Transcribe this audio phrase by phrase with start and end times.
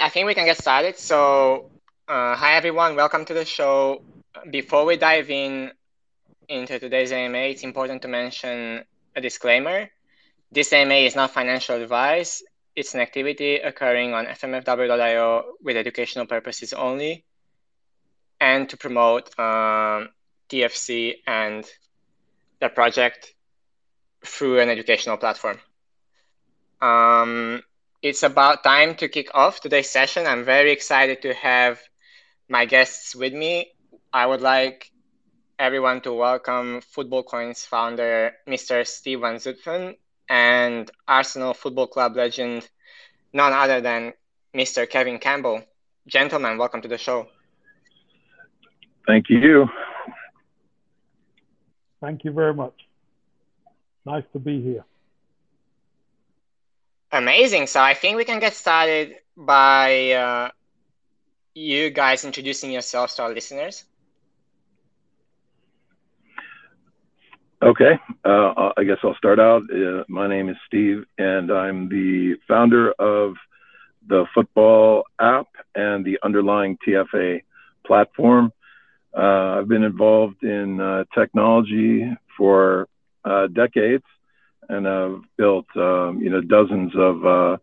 [0.00, 0.98] right, I think we can get started.
[0.98, 1.70] So,
[2.08, 4.02] uh, hi everyone, welcome to the show.
[4.50, 5.72] Before we dive in
[6.48, 9.88] into today's AMA, it's important to mention a disclaimer.
[10.52, 12.42] This AMA is not financial advice.
[12.74, 17.24] It's an activity occurring on fmfw.io with educational purposes only
[18.40, 20.08] and to promote um,
[20.48, 21.64] TFC and
[22.60, 23.34] the project
[24.24, 25.58] through an educational platform.
[26.80, 27.62] Um,
[28.02, 30.26] it's about time to kick off today's session.
[30.26, 31.80] I'm very excited to have
[32.48, 33.72] my guests with me.
[34.12, 34.90] I would like
[35.58, 38.86] everyone to welcome FutbolCoin's founder Mr.
[38.86, 39.96] Steve Van Zutphen
[40.28, 42.68] and Arsenal Football Club legend,
[43.34, 44.14] none other than
[44.54, 44.88] Mr.
[44.88, 45.62] Kevin Campbell.
[46.06, 47.26] Gentlemen, welcome to the show.
[49.06, 49.68] Thank you.
[52.00, 52.74] Thank you very much.
[54.06, 54.84] Nice to be here.
[57.12, 57.66] Amazing.
[57.66, 60.50] So I think we can get started by uh,
[61.54, 63.84] you guys introducing yourselves to our listeners.
[67.62, 69.62] Okay, uh, I guess I'll start out.
[69.72, 73.34] Uh, my name is Steve, and I'm the founder of
[74.06, 77.42] the football app and the underlying TFA
[77.86, 78.52] platform.
[79.16, 82.04] Uh, I've been involved in uh, technology
[82.36, 82.88] for
[83.24, 84.04] uh, decades,
[84.70, 87.56] and I've built um, you know dozens of uh,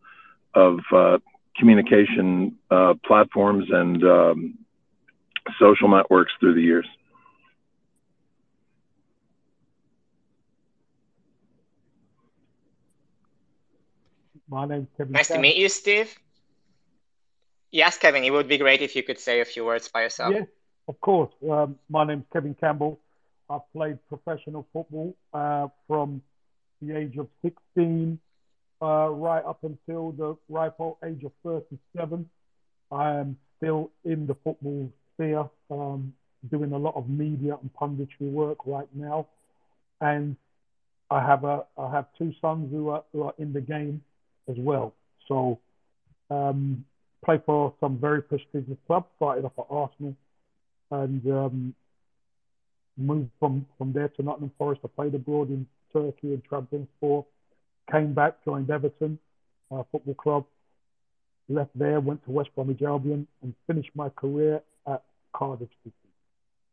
[0.53, 1.17] of uh,
[1.57, 4.57] communication uh, platforms and um,
[5.59, 6.87] social networks through the years.
[14.49, 15.13] My name's Kevin.
[15.13, 16.13] Nice to meet you, Steve.
[17.69, 20.33] Yes, Kevin, it would be great if you could say a few words by yourself.
[20.33, 20.47] Yes,
[20.87, 21.33] of course.
[21.49, 22.97] Um, my name's Kevin Campbell.
[23.49, 26.21] I've played professional football uh, from
[26.81, 28.19] the age of 16
[28.81, 32.29] uh, right up until the ripe old age of 37.
[32.91, 36.13] I am still in the football sphere, um,
[36.49, 39.27] doing a lot of media and punditry work right now.
[39.99, 40.35] And
[41.09, 44.01] I have a I have two sons who are, who are in the game
[44.49, 44.93] as well.
[45.27, 45.59] So
[46.29, 46.85] um,
[47.25, 49.07] play for some very prestigious clubs.
[49.15, 50.15] Started off at Arsenal,
[50.91, 51.75] and um,
[52.97, 54.81] moved from from there to Nottingham Forest.
[54.83, 55.65] I played abroad in
[55.97, 57.25] Turkey and travelling for.
[57.91, 59.17] Came back, joined Everton
[59.71, 60.45] uh, Football Club.
[61.49, 65.03] Left there, went to West Bromwich Albion, and finished my career at
[65.33, 65.95] Cardiff City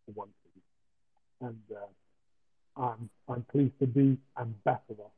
[0.05, 1.49] for one season.
[1.49, 5.11] And uh, I'm I'm pleased to be ambassador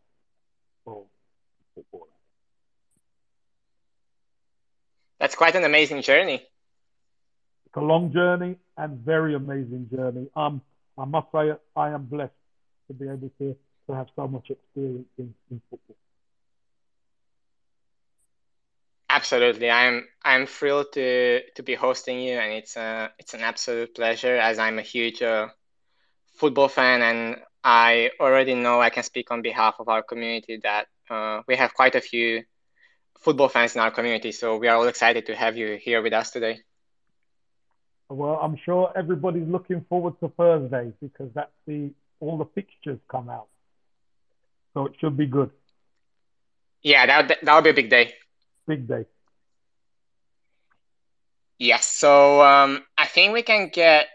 [0.85, 1.05] for
[1.75, 2.07] football.
[5.19, 6.43] That's quite an amazing journey.
[7.67, 10.29] It's a long journey and very amazing journey.
[10.37, 10.61] Um,
[10.99, 12.33] I must say I am blessed
[12.89, 13.57] to be able to,
[13.87, 15.97] to have so much experience in, in football.
[19.09, 23.95] Absolutely, I'm I'm thrilled to to be hosting you, and it's a it's an absolute
[23.95, 25.49] pleasure as I'm a huge uh,
[26.35, 30.87] football fan, and I already know I can speak on behalf of our community that
[31.09, 32.43] uh, we have quite a few
[33.21, 34.33] football fans in our community.
[34.33, 36.61] So we are all excited to have you here with us today.
[38.09, 43.29] Well, I'm sure everybody's looking forward to Thursday because that's the all the fixtures come
[43.29, 43.49] out,
[44.77, 45.51] so it should be good.
[46.83, 48.13] Yeah, that that would be a big day.
[48.67, 49.07] Big day.
[51.59, 51.87] Yes.
[51.87, 54.07] So um, I think we can get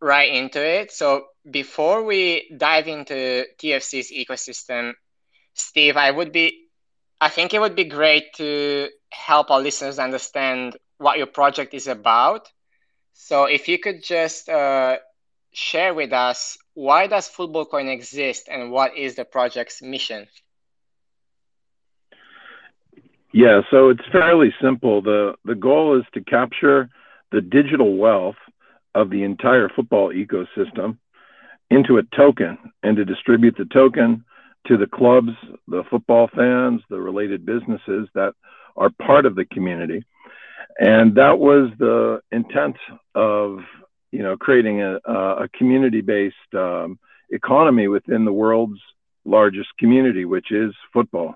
[0.00, 0.90] right into it.
[0.90, 4.94] So before we dive into TFC's ecosystem,
[5.52, 6.64] Steve, I would be
[7.20, 11.88] I think it would be great to help our listeners understand what your project is
[11.88, 12.50] about.
[13.12, 14.96] So if you could just uh,
[15.52, 20.28] share with us why does FutbolCoin exist and what is the project's mission?
[23.32, 25.00] Yeah, so it's fairly simple.
[25.02, 26.88] The the goal is to capture
[27.32, 28.36] the digital wealth
[28.94, 30.98] of the entire football ecosystem
[31.70, 34.24] into a token and to distribute the token
[34.66, 35.32] to the clubs,
[35.68, 38.34] the football fans, the related businesses that
[38.76, 40.04] are part of the community.
[40.78, 42.76] And that was the intent
[43.14, 43.60] of,
[44.10, 46.98] you know, creating a, a community-based um,
[47.30, 48.80] economy within the world's
[49.24, 51.34] largest community, which is football.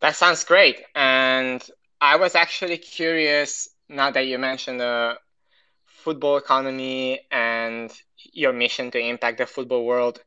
[0.00, 0.82] That sounds great.
[0.94, 1.66] And
[2.00, 5.18] I was actually curious now that you mentioned the
[5.86, 7.90] football economy and
[8.32, 10.20] your mission to impact the football world.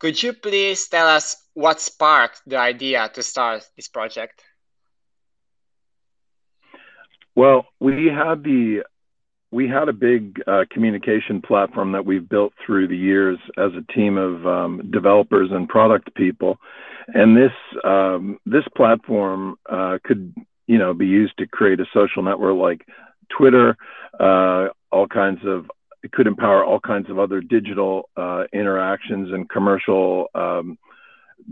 [0.00, 4.42] Could you please tell us what sparked the idea to start this project?
[7.36, 8.84] Well, we had the
[9.50, 13.92] we had a big uh, communication platform that we've built through the years as a
[13.92, 16.58] team of um, developers and product people,
[17.08, 17.52] and this
[17.84, 20.34] um, this platform uh, could
[20.66, 22.86] you know be used to create a social network like
[23.36, 23.76] Twitter,
[24.18, 25.66] uh, all kinds of
[26.02, 30.78] it could empower all kinds of other digital uh, interactions and commercial um,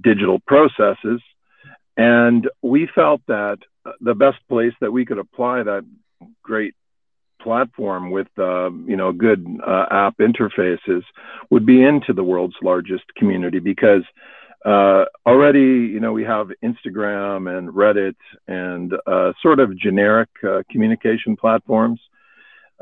[0.02, 1.20] digital processes.
[1.96, 3.58] And we felt that
[4.00, 5.84] the best place that we could apply that
[6.42, 6.74] great
[7.40, 11.02] platform with uh, you know good uh, app interfaces
[11.50, 14.02] would be into the world's largest community because
[14.64, 18.14] uh, already you know we have Instagram and Reddit
[18.46, 22.00] and uh, sort of generic uh, communication platforms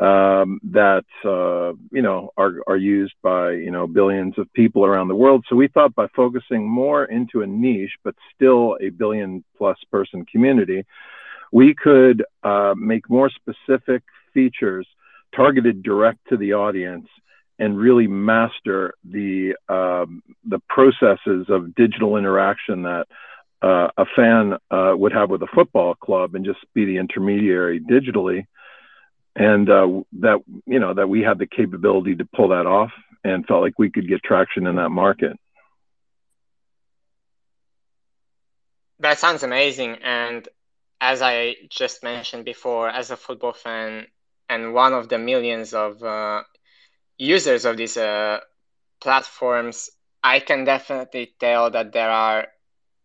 [0.00, 5.08] um, that uh, you know are are used by you know billions of people around
[5.08, 5.44] the world.
[5.49, 10.25] So we thought by focusing more into a niche, but still a billion plus person
[10.25, 10.87] community,
[11.52, 14.02] we could uh, make more specific
[14.32, 14.87] features
[15.37, 17.06] targeted direct to the audience
[17.58, 23.06] and really master the um, the processes of digital interaction that
[23.61, 27.79] uh, a fan uh, would have with a football club and just be the intermediary
[27.79, 28.47] digitally
[29.40, 29.88] and uh,
[30.20, 32.92] that you know that we had the capability to pull that off
[33.25, 35.37] and felt like we could get traction in that market.
[39.00, 39.96] That sounds amazing.
[40.02, 40.46] And
[41.00, 44.06] as i just mentioned before as a football fan
[44.48, 46.42] and one of the millions of uh,
[47.19, 48.38] users of these uh,
[49.00, 49.90] platforms
[50.22, 52.46] i can definitely tell that there are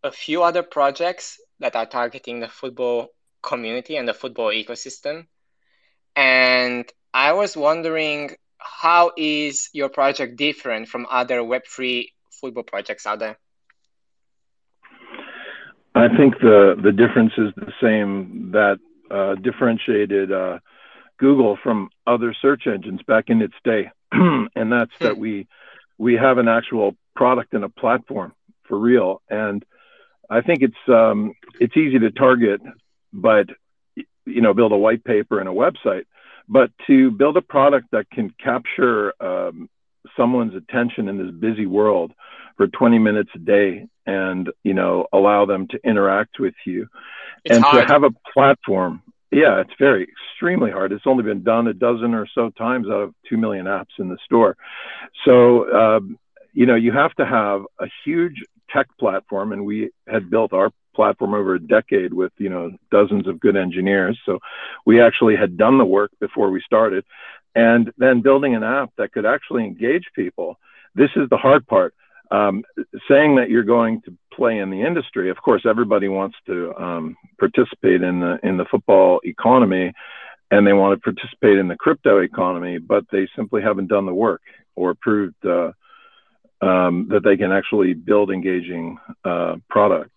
[0.04, 3.08] a few other projects that are targeting the football
[3.42, 5.26] community and the football ecosystem
[6.16, 12.08] and I was wondering how is your project different from other Web3
[12.40, 13.38] football projects out there?
[15.94, 18.78] I think the the difference is the same that
[19.10, 20.58] uh, differentiated uh,
[21.18, 25.20] Google from other search engines back in its day, and that's that hmm.
[25.20, 25.48] we
[25.96, 28.34] we have an actual product and a platform
[28.68, 29.22] for real.
[29.30, 29.64] And
[30.28, 32.60] I think it's um, it's easy to target,
[33.12, 33.46] but
[34.26, 36.04] you know build a white paper and a website
[36.48, 39.68] but to build a product that can capture um,
[40.16, 42.12] someone's attention in this busy world
[42.56, 46.86] for 20 minutes a day and you know allow them to interact with you
[47.44, 47.86] it's and hard.
[47.86, 49.02] to have a platform.
[49.30, 50.92] Yeah it's very extremely hard.
[50.92, 54.08] It's only been done a dozen or so times out of 2 million apps in
[54.08, 54.56] the store.
[55.24, 56.18] So um,
[56.52, 60.70] you know you have to have a huge tech platform and we had built our
[60.96, 64.18] platform over a decade with you know dozens of good engineers.
[64.26, 64.40] So
[64.84, 67.04] we actually had done the work before we started.
[67.54, 70.58] And then building an app that could actually engage people.
[70.94, 71.94] This is the hard part.
[72.30, 72.64] Um,
[73.08, 77.16] saying that you're going to play in the industry of course everybody wants to um,
[77.38, 79.92] participate in the in the football economy
[80.50, 84.12] and they want to participate in the crypto economy but they simply haven't done the
[84.12, 84.42] work
[84.74, 85.70] or proved uh,
[86.60, 90.15] um, that they can actually build engaging uh, products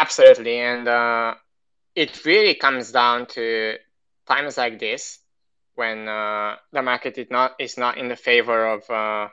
[0.00, 1.34] Absolutely, and uh,
[1.94, 3.76] it really comes down to
[4.26, 5.20] times like this
[5.74, 9.28] when uh, the market is not is not in the favor of uh,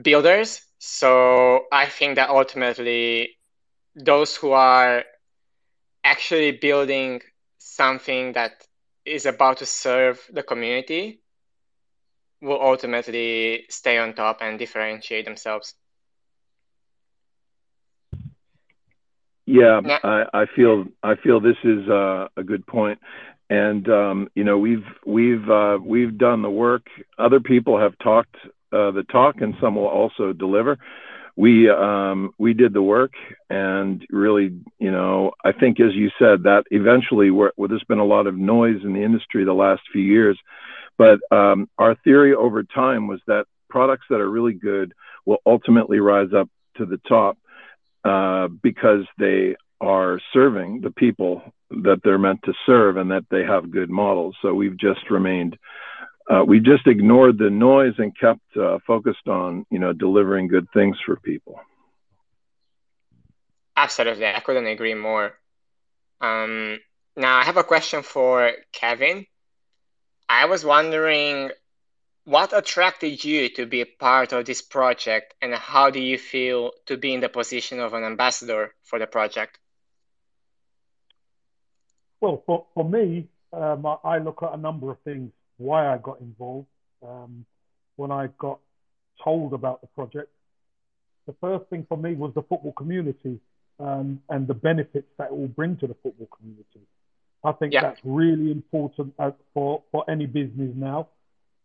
[0.00, 0.62] builders.
[0.78, 3.38] So I think that ultimately,
[3.96, 5.04] those who are
[6.04, 7.20] actually building
[7.58, 8.66] something that
[9.04, 11.20] is about to serve the community
[12.42, 15.74] will ultimately stay on top and differentiate themselves.
[19.46, 23.00] Yeah, I, I feel I feel this is uh, a good point,
[23.50, 26.86] and um, you know we've we've uh, we've done the work.
[27.18, 28.36] Other people have talked
[28.72, 30.78] uh, the talk, and some will also deliver.
[31.34, 33.14] We um, we did the work,
[33.50, 37.98] and really, you know, I think as you said that eventually, where, where there's been
[37.98, 40.38] a lot of noise in the industry the last few years,
[40.98, 44.92] but um, our theory over time was that products that are really good
[45.24, 47.38] will ultimately rise up to the top
[48.04, 53.42] uh, because they are serving the people that they're meant to serve and that they
[53.44, 54.36] have good models.
[54.42, 55.58] So we've just remained,
[56.30, 60.68] uh, we just ignored the noise and kept uh, focused on, you know, delivering good
[60.72, 61.58] things for people.
[63.76, 65.32] Absolutely, I couldn't agree more.
[66.20, 66.78] Um,
[67.16, 69.26] now I have a question for Kevin.
[70.28, 71.50] I was wondering
[72.24, 76.70] what attracted you to be a part of this project and how do you feel
[76.86, 79.58] to be in the position of an ambassador for the project?
[82.20, 85.98] Well, for, for me, um, I, I, look at a number of things why I
[85.98, 86.68] got involved.
[87.04, 87.44] Um,
[87.96, 88.60] when I got
[89.22, 90.30] told about the project,
[91.26, 93.40] the first thing for me was the football community
[93.80, 96.86] um, and the benefits that it will bring to the football community.
[97.44, 97.82] I think Yeah.
[97.82, 101.08] that's really important uh, for, for any business now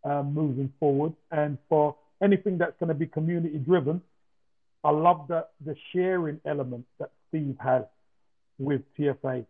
[0.03, 1.13] um, moving forward.
[1.31, 4.01] And for anything that's going to be community driven,
[4.83, 7.83] I love that the sharing element that Steve has
[8.59, 9.45] with TFA.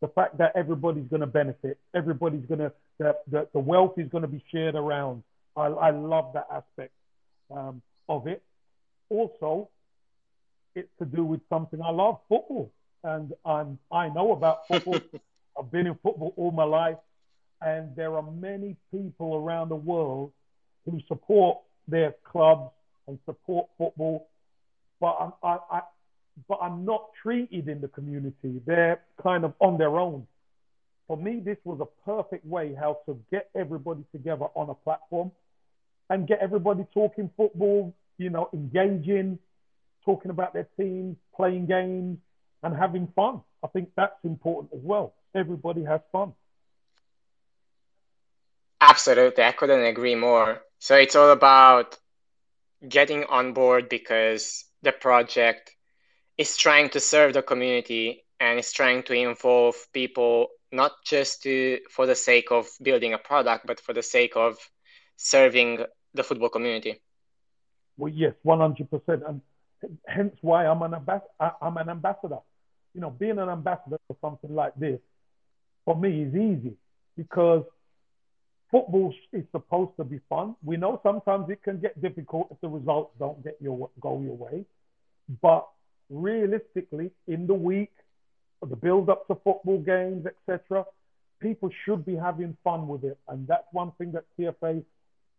[0.00, 4.08] The fact that everybody's going to benefit, everybody's going to, the, the, the wealth is
[4.08, 5.22] going to be shared around.
[5.56, 6.92] I, I love that aspect
[7.50, 8.42] um, of it.
[9.08, 9.68] Also,
[10.74, 12.70] it's to do with something I love, football.
[13.04, 15.00] And I'm, I know about football.
[15.58, 16.96] I've been in football all my life.
[17.64, 20.32] And there are many people around the world
[20.84, 22.70] who support their clubs
[23.06, 24.28] and support football.
[25.00, 25.80] But I'm, I, I,
[26.48, 28.60] but I'm not treated in the community.
[28.66, 30.26] They're kind of on their own.
[31.06, 35.30] For me, this was a perfect way how to get everybody together on a platform
[36.10, 39.38] and get everybody talking football, you know, engaging,
[40.04, 42.18] talking about their teams, playing games,
[42.62, 43.40] and having fun.
[43.62, 45.14] I think that's important as well.
[45.34, 46.32] Everybody has fun.
[48.82, 50.60] Absolutely, I couldn't agree more.
[50.80, 51.96] So it's all about
[52.88, 55.74] getting on board because the project
[56.36, 61.80] is trying to serve the community and is trying to involve people not just to
[61.90, 64.58] for the sake of building a product, but for the sake of
[65.16, 65.84] serving
[66.14, 67.00] the football community.
[67.96, 69.40] Well, yes, one hundred percent, and
[70.06, 70.94] hence why I'm an
[71.60, 72.38] I'm an ambassador.
[72.94, 75.00] You know, being an ambassador for something like this
[75.84, 76.74] for me is easy
[77.16, 77.64] because
[78.72, 80.56] football is supposed to be fun.
[80.64, 84.34] We know sometimes it can get difficult if the results don't get your go your
[84.34, 84.64] way,
[85.40, 85.68] but
[86.10, 87.92] realistically, in the week,
[88.68, 90.84] the build up to football games, etc.,
[91.40, 94.82] people should be having fun with it, and that's one thing that TFA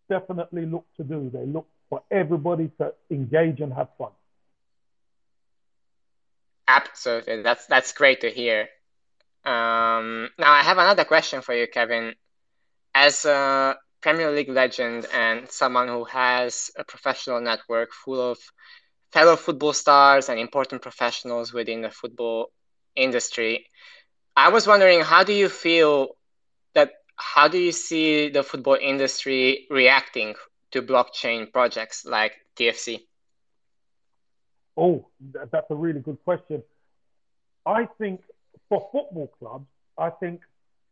[0.10, 1.30] definitely look to do.
[1.34, 4.12] They look for everybody to engage and have fun.
[6.68, 8.70] Absolutely, that's that's great to hear.
[9.46, 12.14] Um, now I have another question for you, Kevin.
[12.96, 18.38] As a Premier League legend and someone who has a professional network full of
[19.12, 22.52] fellow football stars and important professionals within the football
[22.96, 23.66] industry,
[24.36, 26.16] I was wondering how do you feel
[26.74, 30.36] that how do you see the football industry reacting
[30.72, 33.00] to blockchain projects like TFC?
[34.76, 35.08] Oh,
[35.52, 36.64] that's a really good question.
[37.66, 38.22] I think
[38.70, 40.42] for football clubs, I think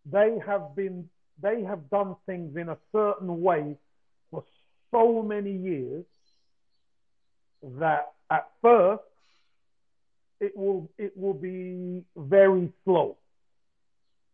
[0.05, 1.09] they have been
[1.41, 3.75] they have done things in a certain way
[4.31, 4.43] for
[4.91, 6.05] so many years
[7.79, 9.03] that at first
[10.39, 13.17] it will it will be very slow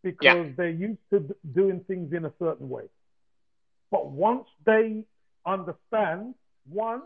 [0.02, 0.52] because Yeah.
[0.56, 2.88] they're used to d- doing things in a certain way.
[3.90, 5.04] But once they
[5.44, 6.34] understand
[6.70, 7.02] one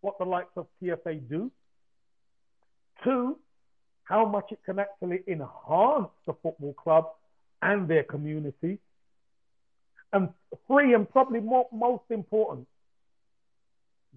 [0.00, 1.50] what the likes of TFA do,
[3.04, 3.38] two
[4.04, 7.06] how much it can actually enhance the football club
[7.62, 8.78] and their community,
[10.12, 10.28] and
[10.66, 12.66] three and probably more, most important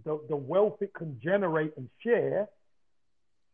[0.04, 2.48] the, the wealth it can generate and share,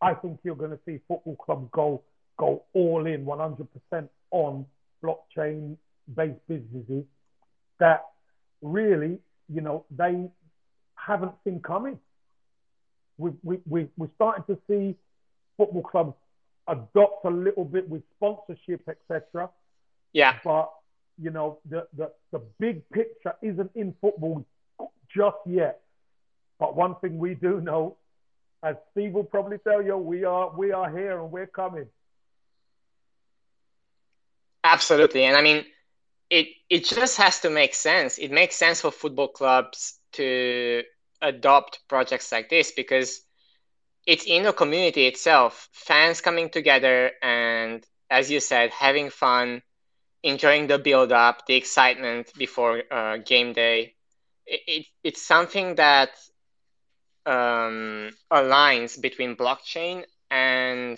[0.02, 2.02] I think you're going to see football clubs go
[2.38, 3.68] go all in 100%
[4.32, 4.66] on
[5.04, 5.76] blockchain
[6.16, 7.04] based businesses
[7.80, 8.06] that
[8.62, 9.20] really,
[9.54, 10.30] you know, they
[10.96, 12.00] haven't seen coming.
[13.18, 14.96] We, we, we, we're starting to see
[15.58, 16.14] football clubs
[16.70, 19.50] adopt a little bit with sponsorship, etc.
[20.14, 20.72] Yeah, But,
[21.22, 24.46] you know, the, the, the big picture isn't in football
[25.14, 25.82] just yet.
[26.60, 27.98] But one thing we do know,
[28.64, 31.88] as Steve will probably tell you, we are we are here and we're coming.
[34.64, 35.24] absolutely.
[35.26, 35.66] And I mean,
[36.30, 38.18] it it just has to make sense.
[38.18, 40.84] It makes sense for football clubs to
[41.22, 43.22] adopt projects like this because
[44.06, 49.62] it's in the community itself, fans coming together and, as you said, having fun,
[50.24, 53.96] enjoying the build up, the excitement before uh, game day.
[54.46, 56.10] It, it, it's something that
[57.26, 60.98] um, aligns between blockchain and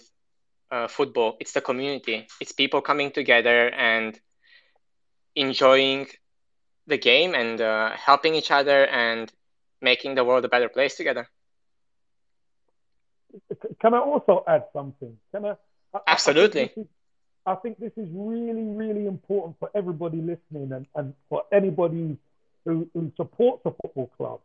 [0.71, 1.37] uh, football.
[1.39, 2.27] It's the community.
[2.39, 4.19] It's people coming together and
[5.35, 6.07] enjoying
[6.87, 9.31] the game and uh, helping each other and
[9.81, 11.27] making the world a better place together.
[13.79, 15.17] Can I also add something?
[15.33, 15.55] Can I?
[16.07, 16.61] Absolutely.
[16.61, 16.91] I think, this is,
[17.45, 22.17] I think this is really, really important for everybody listening and, and for anybody
[22.65, 24.39] who, who supports a football club.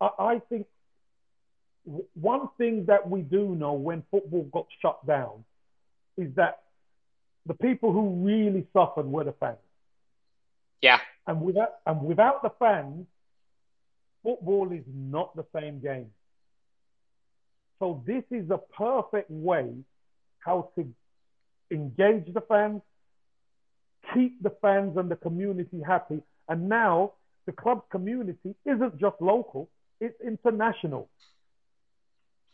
[0.00, 0.66] I, I think
[2.14, 5.44] one thing that we do know when football got shut down
[6.16, 6.60] is that
[7.46, 9.58] the people who really suffered were the fans.
[10.80, 13.06] Yeah, And without and without the fans,
[14.22, 16.10] football is not the same game.
[17.78, 19.72] So this is a perfect way
[20.38, 20.86] how to
[21.70, 22.82] engage the fans,
[24.12, 26.22] keep the fans and the community happy.
[26.48, 27.12] And now
[27.46, 29.68] the club community isn't just local,
[30.00, 31.08] it's international.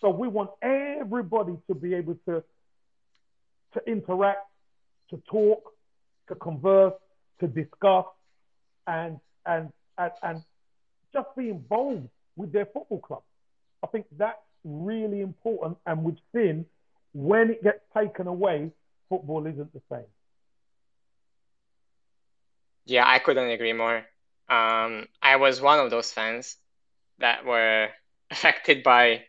[0.01, 2.43] So we want everybody to be able to,
[3.75, 4.47] to interact,
[5.11, 5.73] to talk,
[6.29, 6.95] to converse,
[7.41, 8.07] to discuss,
[8.87, 10.43] and, and, and, and
[11.13, 13.23] just be involved with their football club.
[13.83, 15.77] I think that's really important.
[15.87, 16.65] And we've seen
[17.13, 18.71] when it gets taken away,
[19.11, 20.07] football isn't the same.
[22.87, 23.99] Yeah, I couldn't agree more.
[24.49, 26.57] Um, I was one of those fans
[27.19, 27.89] that were
[28.31, 29.25] affected by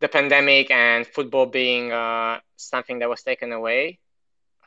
[0.00, 4.00] the pandemic and football being uh, something that was taken away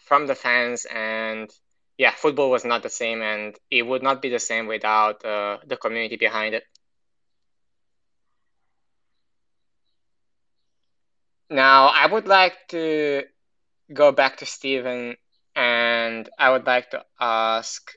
[0.05, 0.85] from the fans.
[0.85, 1.49] And
[1.97, 5.59] yeah, football was not the same, and it would not be the same without uh,
[5.67, 6.63] the community behind it.
[11.49, 13.23] Now, I would like to
[13.93, 15.15] go back to Stephen,
[15.55, 17.91] and I would like to ask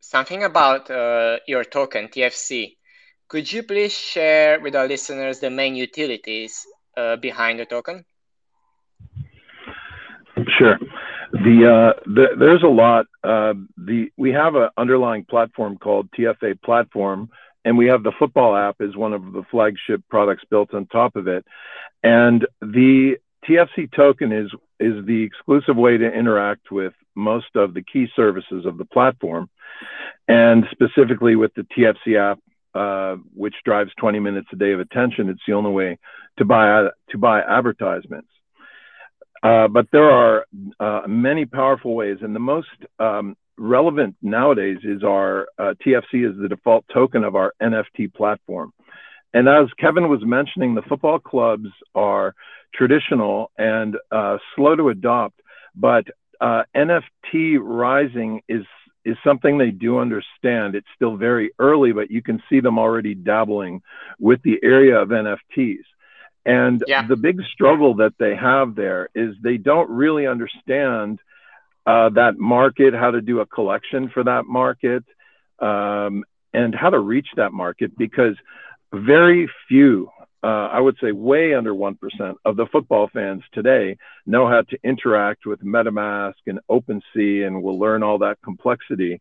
[0.00, 2.76] something about uh, your token, TFC.
[3.28, 8.04] Could you please share with our listeners the main utilities uh, behind the token?
[10.58, 10.78] Sure.
[11.32, 13.06] The, uh, the there's a lot.
[13.22, 17.28] Uh, the we have an underlying platform called TFA Platform,
[17.64, 21.16] and we have the football app as one of the flagship products built on top
[21.16, 21.44] of it.
[22.02, 23.16] And the
[23.48, 28.64] TFC token is is the exclusive way to interact with most of the key services
[28.66, 29.48] of the platform,
[30.28, 32.38] and specifically with the TFC app
[32.74, 35.28] uh, which drives 20 minutes a day of attention.
[35.28, 35.98] It's the only way
[36.38, 38.28] to buy to buy advertisements.
[39.42, 40.46] Uh, but there are
[40.78, 42.68] uh, many powerful ways, and the most
[42.98, 48.72] um, relevant nowadays is our uh, TFC is the default token of our NFT platform.
[49.32, 52.34] And as Kevin was mentioning, the football clubs are
[52.74, 55.40] traditional and uh, slow to adopt,
[55.74, 56.06] but
[56.40, 58.64] uh, NFT rising is
[59.02, 60.74] is something they do understand.
[60.74, 63.80] It's still very early, but you can see them already dabbling
[64.18, 65.84] with the area of NFTs.
[66.44, 67.06] And yeah.
[67.06, 71.18] the big struggle that they have there is they don't really understand
[71.86, 75.04] uh, that market, how to do a collection for that market,
[75.60, 78.36] um, and how to reach that market because
[78.92, 80.10] very few
[80.42, 81.96] uh, I would say way under 1%
[82.44, 87.78] of the football fans today know how to interact with MetaMask and OpenSea and will
[87.78, 89.20] learn all that complexity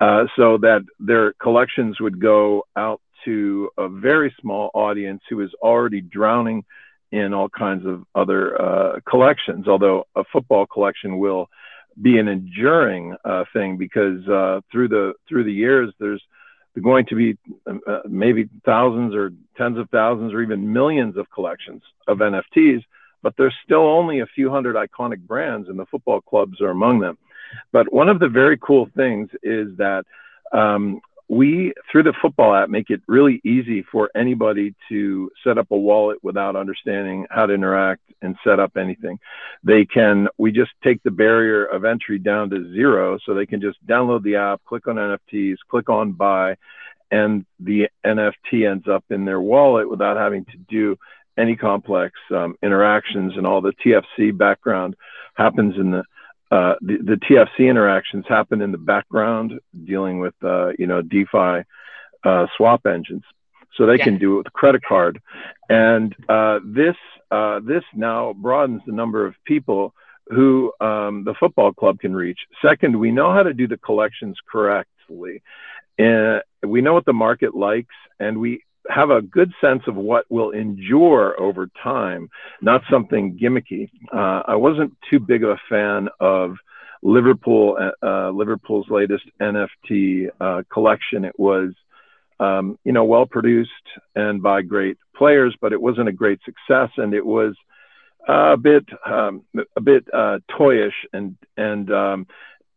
[0.00, 5.50] uh, so that their collections would go out to a very small audience who is
[5.62, 6.64] already drowning
[7.10, 11.48] in all kinds of other uh, collections, although a football collection will
[12.00, 16.22] be an enduring uh, thing because uh, through the through the years there's
[16.80, 21.82] going to be uh, maybe thousands or tens of thousands or even millions of collections
[22.06, 22.82] of NFTs,
[23.22, 27.00] but there's still only a few hundred iconic brands, and the football clubs are among
[27.00, 27.18] them.
[27.72, 30.04] But one of the very cool things is that
[30.52, 35.70] um, we, through the football app, make it really easy for anybody to set up
[35.70, 39.18] a wallet without understanding how to interact and set up anything.
[39.62, 43.60] They can, we just take the barrier of entry down to zero so they can
[43.60, 46.56] just download the app, click on NFTs, click on buy,
[47.10, 50.96] and the NFT ends up in their wallet without having to do
[51.38, 54.96] any complex um, interactions and all the TFC background
[55.34, 56.02] happens in the
[56.50, 61.64] uh, the, the, TFC interactions happen in the background, dealing with uh, you know DeFi
[62.24, 63.24] uh, swap engines,
[63.76, 64.04] so they yeah.
[64.04, 65.20] can do it with a credit card,
[65.68, 66.96] and uh, this
[67.30, 69.92] uh, this now broadens the number of people
[70.28, 72.38] who um, the football club can reach.
[72.62, 75.42] Second, we know how to do the collections correctly,
[75.98, 80.24] and we know what the market likes, and we have a good sense of what
[80.30, 82.28] will endure over time,
[82.62, 83.90] not something gimmicky.
[84.12, 86.56] Uh, I wasn't too big of a fan of
[87.02, 91.24] Liverpool, uh, Liverpool's latest NFT uh, collection.
[91.24, 91.74] It was,
[92.40, 93.70] um, you know, well produced
[94.16, 97.54] and by great players, but it wasn't a great success, and it was
[98.26, 99.44] a bit, um,
[99.76, 102.26] a bit uh, toyish, and and um,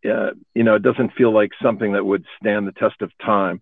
[0.06, 3.62] uh, you know, it doesn't feel like something that would stand the test of time.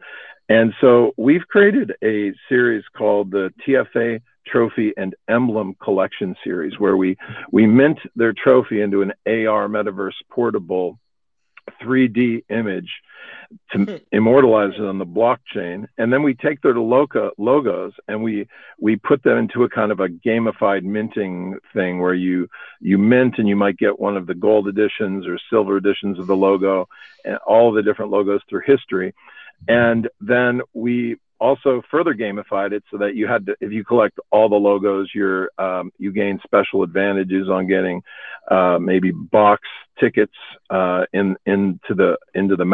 [0.49, 6.97] And so we've created a series called the TFA Trophy and Emblem Collection Series, where
[6.97, 7.17] we
[7.51, 10.99] we mint their trophy into an AR metaverse portable
[11.83, 12.89] 3D image
[13.71, 13.95] to hmm.
[14.12, 18.47] immortalize it on the blockchain, and then we take their logo, logos and we
[18.79, 22.47] we put them into a kind of a gamified minting thing where you
[22.79, 26.25] you mint and you might get one of the gold editions or silver editions of
[26.25, 26.88] the logo
[27.23, 29.13] and all the different logos through history
[29.67, 34.19] and then we also further gamified it so that you had to, if you collect
[34.32, 38.02] all the logos, you're, um, you gain special advantages on getting
[38.52, 39.62] uh, maybe box
[40.00, 40.34] tickets
[40.69, 42.65] uh, in into the into the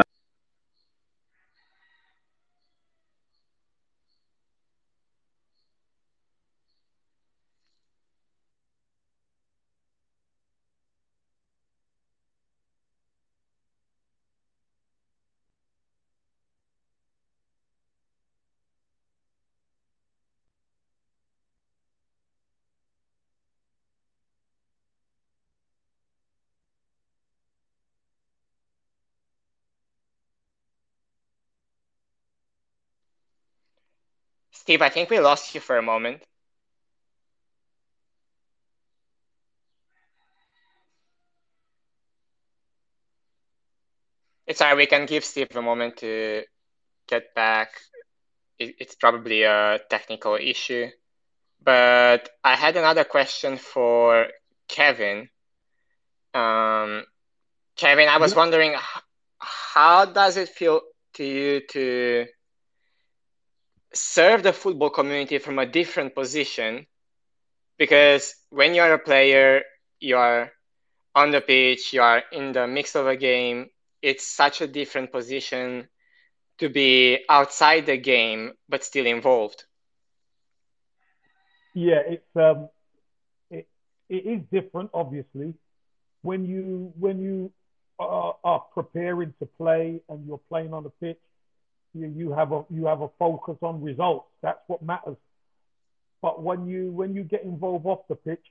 [34.65, 36.23] Steve, I think we lost you for a moment.
[44.47, 46.45] It's alright, we can give Steve a moment to
[47.07, 47.73] get back.
[48.57, 50.87] It's probably a technical issue.
[51.61, 54.29] But I had another question for
[54.67, 55.29] Kevin.
[56.33, 57.05] Um,
[57.75, 58.37] Kevin, I was yeah.
[58.37, 58.75] wondering
[59.37, 60.81] how does it feel
[61.13, 62.25] to you to
[63.95, 66.85] serve the football community from a different position
[67.77, 69.61] because when you are a player
[69.99, 70.51] you are
[71.15, 73.69] on the pitch you are in the mix of a game
[74.01, 75.87] it's such a different position
[76.59, 79.65] to be outside the game but still involved.
[81.73, 82.69] Yeah it's um
[83.51, 83.67] it,
[84.09, 85.53] it is different obviously.
[86.21, 87.51] When you when you
[87.99, 91.19] are, are preparing to play and you're playing on the pitch
[91.95, 94.27] you, you have a you have a focus on results.
[94.41, 95.17] That's what matters.
[96.21, 98.43] But when you when you get involved off the pitch,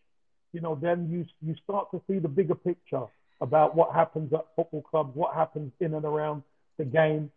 [0.52, 3.04] you know, then you you start to see the bigger picture
[3.40, 6.42] about what happens at football clubs, what happens in and around
[6.78, 7.30] the game,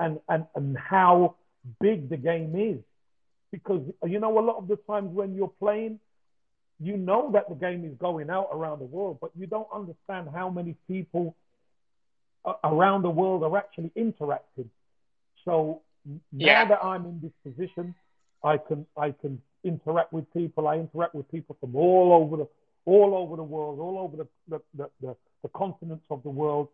[0.00, 1.36] and and and how
[1.80, 2.82] big the game is.
[3.50, 5.98] Because you know, a lot of the times when you're playing,
[6.80, 10.28] you know that the game is going out around the world, but you don't understand
[10.34, 11.34] how many people
[12.62, 14.68] around the world are actually interacting
[15.44, 16.68] so now yeah.
[16.68, 17.94] that I'm in this position,
[18.42, 20.68] I can I can interact with people.
[20.68, 22.48] I interact with people from all over the
[22.86, 26.68] all over the world, all over the the, the, the, the continents of the world.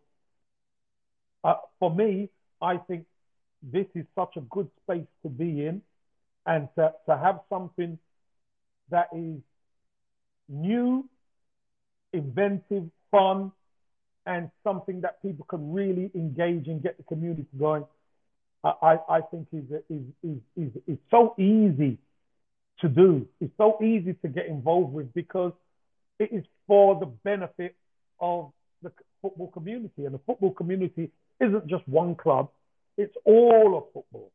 [1.43, 2.29] Uh, for me,
[2.61, 3.05] I think
[3.63, 5.81] this is such a good space to be in,
[6.45, 7.97] and to, to have something
[8.89, 9.39] that is
[10.49, 11.07] new,
[12.13, 13.51] inventive, fun,
[14.25, 17.85] and something that people can really engage and get the community going.
[18.63, 21.97] I, I think is, is, is, is, is so easy
[22.81, 23.27] to do.
[23.39, 25.53] It's so easy to get involved with because
[26.19, 27.75] it is for the benefit
[28.19, 28.51] of
[28.83, 30.05] the football community.
[30.05, 32.49] And the football community isn't just one club,
[32.97, 34.31] it's all of football.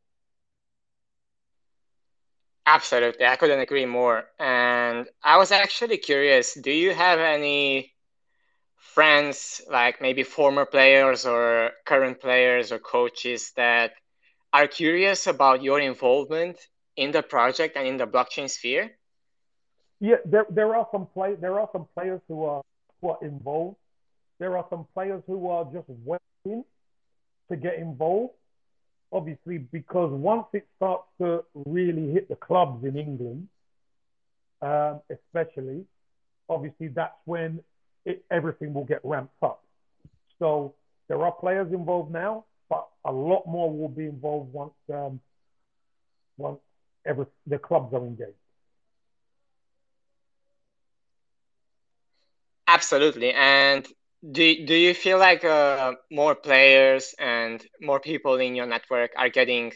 [2.65, 3.25] Absolutely.
[3.25, 4.25] I couldn't agree more.
[4.39, 7.93] And I was actually curious do you have any
[8.75, 13.91] friends, like maybe former players or current players or coaches, that
[14.53, 16.57] are curious about your involvement
[16.95, 18.91] in the project and in the blockchain sphere?
[19.99, 22.61] Yeah, there, there are some play there are some players who are
[23.01, 23.77] who are involved.
[24.39, 26.63] There are some players who are just waiting
[27.49, 28.33] to get involved.
[29.11, 33.47] Obviously, because once it starts to really hit the clubs in England,
[34.61, 35.85] um, especially,
[36.49, 37.61] obviously that's when
[38.05, 39.63] it, everything will get ramped up.
[40.39, 40.75] So
[41.07, 45.19] there are players involved now but a lot more will be involved once um,
[46.37, 46.59] once
[47.05, 48.37] every, the clubs are engaged.
[52.67, 53.87] Absolutely, and
[54.31, 59.29] do do you feel like uh, more players and more people in your network are
[59.29, 59.73] getting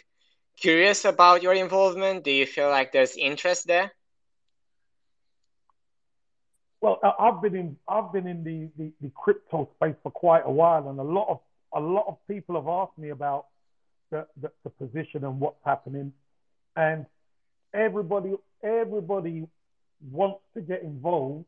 [0.60, 2.23] curious about your involvement?
[2.23, 3.91] Do you feel like there's interest there?
[6.82, 10.51] Well, I've been in I've been in the, the, the crypto space for quite a
[10.51, 11.39] while, and a lot of
[11.82, 13.48] lot of people have asked me about
[14.12, 16.13] the, the, the position and what's happening.
[16.76, 17.06] And
[17.74, 19.48] everybody, everybody
[20.12, 21.46] wants to get involved,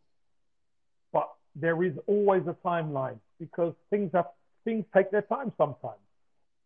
[1.12, 4.28] but there is always a timeline because things have
[4.64, 6.00] things take their time sometimes.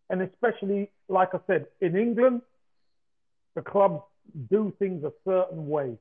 [0.10, 2.42] And especially, like I said, in England,
[3.56, 4.04] the clubs
[4.50, 5.98] do things a certain way.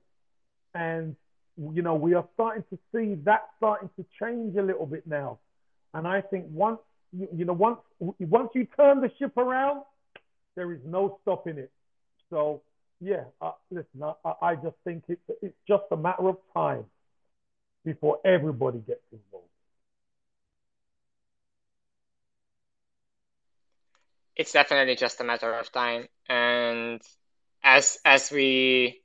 [0.74, 1.16] And,
[1.72, 5.38] you know, we are starting to see that starting to change a little bit now.
[5.94, 6.80] And I think once
[7.12, 9.82] you, you know, once once you turn the ship around,
[10.56, 11.70] there is no stopping it.
[12.30, 12.62] So
[13.00, 16.84] yeah, uh, listen, I, I just think it's it's just a matter of time
[17.84, 19.48] before everybody gets involved.
[24.36, 27.00] It's definitely just a matter of time, and
[27.62, 29.02] as as we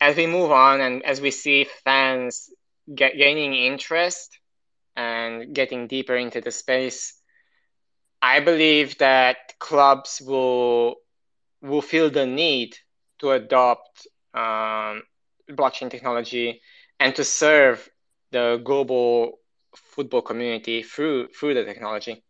[0.00, 2.50] as we move on and as we see fans
[2.94, 4.38] get, gaining interest
[4.96, 7.17] and getting deeper into the space,
[8.22, 10.96] I believe that clubs will
[11.62, 12.76] will feel the need
[13.18, 15.02] to adopt um,
[15.50, 16.60] blockchain technology
[17.00, 17.88] and to serve
[18.30, 19.38] the global
[19.74, 22.22] football community through through the technology.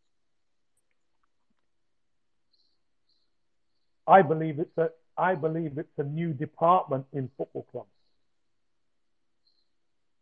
[4.07, 7.90] I believe it's a I believe it's a new department in football clubs.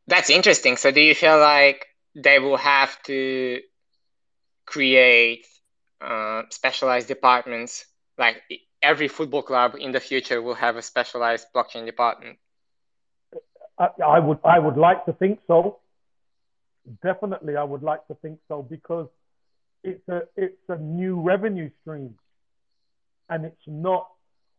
[0.07, 0.77] That's interesting.
[0.77, 3.61] So do you feel like they will have to
[4.67, 5.47] create
[6.01, 7.85] uh, specialized departments.
[8.19, 8.43] Like
[8.83, 12.39] every football club in the future will have a specialized blockchain department.
[13.79, 15.79] I, I would I would like to think so.
[17.03, 19.09] Definitely I would like to think so because
[19.83, 22.15] it's a it's a new revenue stream.
[23.29, 24.09] And it's not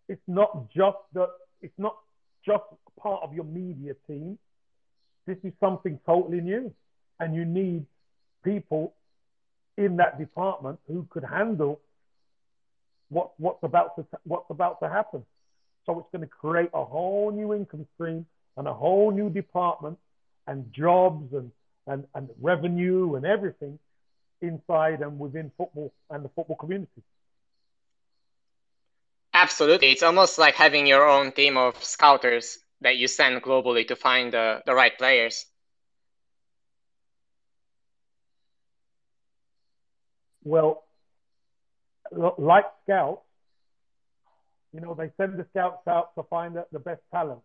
[0.08, 1.28] it's not just the
[1.62, 1.96] it's not
[2.46, 2.64] just
[3.00, 4.38] part of your media team.
[5.26, 6.74] This is something totally new.
[7.20, 7.86] And you need
[8.44, 8.94] people
[9.78, 11.80] in that department who could handle
[13.10, 15.24] what what's about to what's about to happen
[15.86, 18.26] so it's going to create a whole new income stream
[18.58, 19.98] and a whole new department
[20.48, 21.52] and jobs and
[21.88, 23.80] and, and revenue and everything
[24.42, 27.02] inside and within football and the football community.
[29.34, 29.92] Absolutely.
[29.92, 34.34] It's almost like having your own team of scouters that you send globally to find
[34.34, 35.46] the, the right players.
[40.48, 40.86] Well,
[42.38, 43.22] like scouts,
[44.72, 47.42] you know, they send the scouts out to find the, best talent.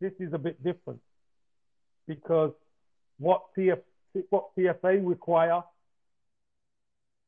[0.00, 1.00] This is a bit different
[2.06, 2.52] because
[3.18, 3.80] what TF,
[4.30, 5.64] what TFA require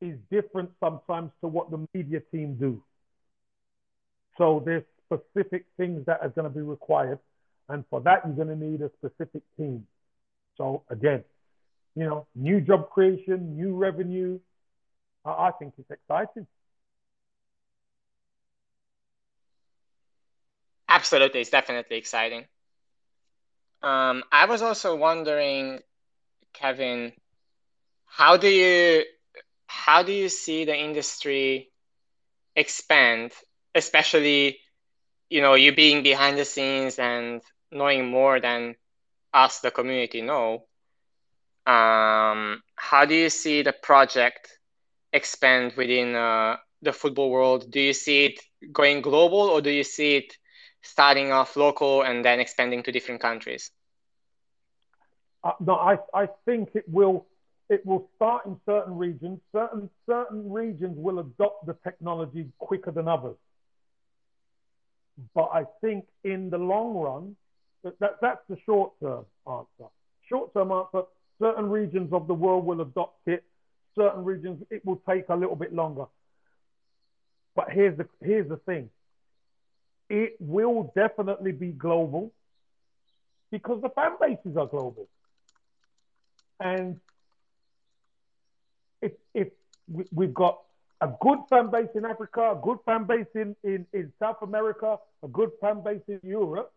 [0.01, 2.81] is different sometimes to what the media team do.
[4.39, 7.19] So there's specific things that are going to be required,
[7.69, 9.85] and for that you're going to need a specific team.
[10.57, 11.25] So again,
[11.97, 14.39] you know, new job creation, new revenue.
[15.25, 16.47] I, think it's exciting.
[20.89, 22.47] Absolutely, it's definitely exciting.
[23.83, 25.81] Um, I was also wondering,
[26.53, 27.13] Kevin,
[28.07, 29.05] how do you
[29.67, 31.71] how do you see the industry
[32.57, 33.33] expand,
[33.75, 34.59] especially
[35.31, 38.75] you know you being behind the scenes and knowing more than
[39.33, 40.65] us, the community, know.
[41.67, 44.60] Um, how do you see the project
[45.13, 47.71] expand within uh, the football world?
[47.71, 48.41] Do you see it
[48.73, 50.37] going global, or do you see it
[50.83, 53.71] starting off local and then expanding to different countries?
[55.43, 57.27] Uh, no, I, I think it will
[57.69, 59.41] it will start in certain regions.
[59.53, 63.37] Certain certain regions will adopt the technology quicker than others.
[65.35, 67.37] But I think in the long run,
[67.85, 69.91] that, that that's the short term answer.
[70.29, 71.03] Short term answer:
[71.41, 73.45] certain regions of the world will adopt it.
[73.95, 76.07] Certain regions it will take a little bit longer.
[77.55, 78.91] But here's the here's the thing:
[80.09, 82.33] it will definitely be global
[83.51, 85.09] because the fan bases are global.
[86.61, 87.01] And
[89.01, 89.49] if, if
[90.13, 90.61] we've got
[91.01, 94.99] a good fan base in Africa, a good fan base in, in, in South America,
[95.23, 96.73] a good fan base in Europe,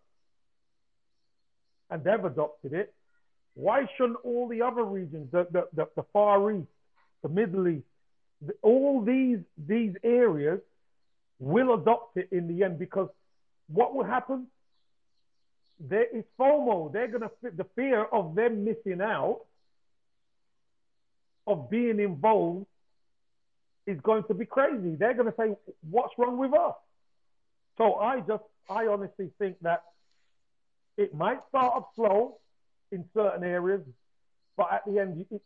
[1.89, 2.93] and they've adopted it,
[3.55, 6.67] why shouldn't all the other regions, the, the, the, the Far East,
[7.23, 7.85] the Middle East,
[8.45, 10.59] the, all these, these areas
[11.39, 13.09] will adopt it in the end because
[13.67, 14.47] what will happen?
[15.79, 16.93] There is FOMO.
[16.93, 19.41] They're going to, the fear of them missing out,
[21.47, 22.67] of being involved,
[23.85, 24.95] is going to be crazy.
[24.95, 25.55] They're going to say,
[25.89, 26.75] what's wrong with us?
[27.77, 29.83] So I just, I honestly think that
[30.97, 32.37] it might start off slow
[32.91, 33.81] in certain areas,
[34.55, 35.41] but at the end, it,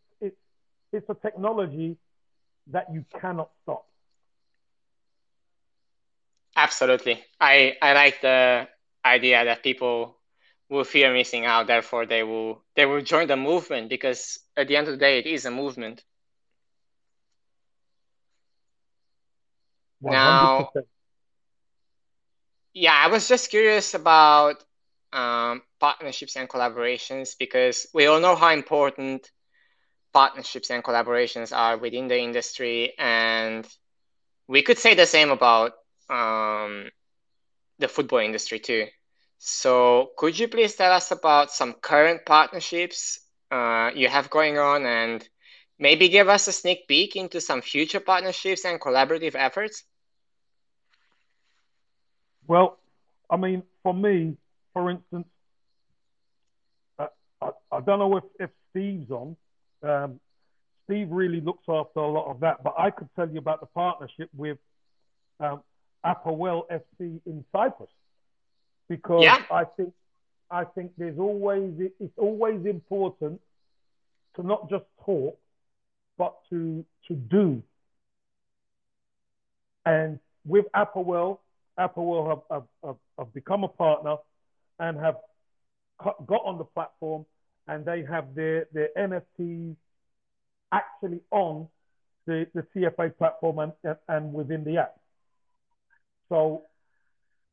[0.91, 1.97] it's a technology
[2.67, 3.86] that you cannot stop.
[6.58, 7.23] Absolutely.
[7.39, 8.67] I, I like the
[9.06, 10.17] idea that people
[10.69, 14.76] will fear missing out, therefore they will they will join the movement because at the
[14.76, 16.04] end of the day it is a movement.
[20.02, 20.67] 100%.
[20.69, 20.71] Now
[22.73, 24.63] yeah, I was just curious about
[25.13, 29.30] um, partnerships and collaborations because we all know how important
[30.13, 33.67] partnerships and collaborations are within the industry and
[34.48, 35.74] we could say the same about
[36.10, 36.89] um,
[37.80, 38.88] the football industry too.
[39.39, 43.20] So, could you please tell us about some current partnerships
[43.52, 45.28] uh, you have going on and
[45.78, 49.84] maybe give us a sneak peek into some future partnerships and collaborative efforts?
[52.48, 52.80] Well,
[53.30, 54.38] I mean, for me,
[54.74, 55.28] for instance,
[56.98, 57.08] uh,
[57.41, 59.36] I, I, don't know if, if Steve's on.
[59.84, 60.20] Um,
[60.86, 62.63] Steve really looks after a lot of that.
[62.63, 64.58] But I could tell you about the partnership with
[65.40, 65.62] um,
[66.06, 67.90] APOEL FC in Cyprus
[68.88, 69.44] because Yeah.
[69.52, 69.94] I think
[70.50, 73.42] I think there's always it's always important
[74.36, 75.38] to not just talk,
[76.18, 77.62] but to to do.
[79.86, 81.40] And with APOEL,
[81.78, 84.18] APOEL have, have, have, have become a partner
[84.80, 85.18] and have
[85.98, 87.26] got on the platform,
[87.68, 89.76] and they have their their NFTs
[90.72, 91.68] actually on
[92.26, 94.98] the, the TFA platform and, and, within the app.
[96.30, 96.64] So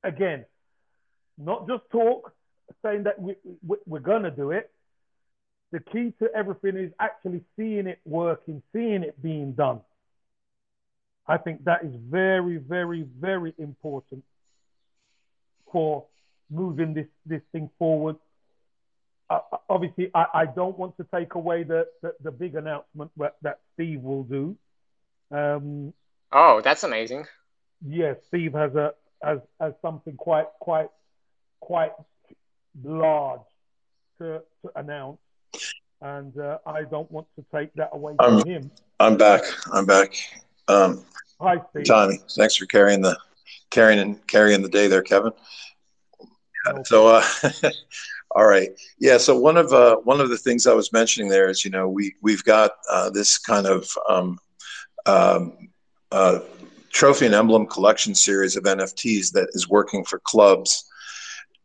[0.03, 0.44] again,
[1.38, 2.33] not just talk,
[2.85, 4.70] saying that we, we, we're going to do it.
[5.70, 9.81] The key to everything is actually seeing it working, seeing it being done.
[11.27, 14.24] I think that is very, very, very important
[15.72, 16.05] for
[16.50, 18.16] moving this, this thing forward.
[19.74, 23.58] Obviously, I, I don't want to take away the, the, the big announcement that, that
[23.74, 24.56] Steve will do.
[25.32, 25.92] Um,
[26.32, 27.26] Oh, that's amazing.
[27.87, 30.88] yes, Steve has a has, has something quite quite
[31.60, 31.92] quite
[32.84, 33.40] large
[34.18, 35.18] to, to announce,
[36.00, 38.70] and uh, I don't want to take that away from Um, him.
[39.00, 39.42] I'm back.
[39.72, 40.14] I'm back.
[40.68, 41.04] Um,
[41.40, 41.84] Hi, Steve.
[41.84, 43.16] Tommy, thanks for carrying the
[43.70, 45.32] carrying and carrying the day there, Kevin.
[46.66, 47.24] No So, uh,
[48.37, 49.18] all right, yeah.
[49.18, 51.88] So one of uh, one of the things I was mentioning there is, you know,
[51.88, 54.38] we we've got uh, this kind of um,
[55.07, 55.68] um,
[56.11, 56.40] uh,
[56.90, 60.85] trophy and emblem collection series of NFTs that is working for clubs,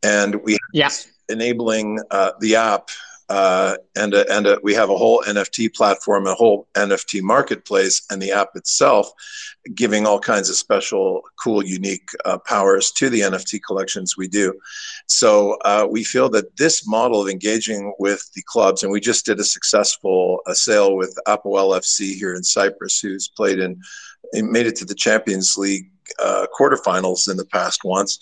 [0.03, 0.89] and we Yeah.
[1.29, 2.89] enabling uh, the app
[3.29, 8.01] uh, and a, and a, we have a whole NFT platform, a whole NFT marketplace,
[8.09, 9.11] and the app itself,
[9.75, 14.59] giving all kinds of special, cool, unique uh, powers to the NFT collections we do.
[15.07, 19.27] So uh, we feel that this model of engaging with the clubs, and we just
[19.27, 23.79] did a successful uh, sale with APOEL FC here in Cyprus, who's played in,
[24.33, 28.17] made it to the Champions League uh, quarterfinals in the past once,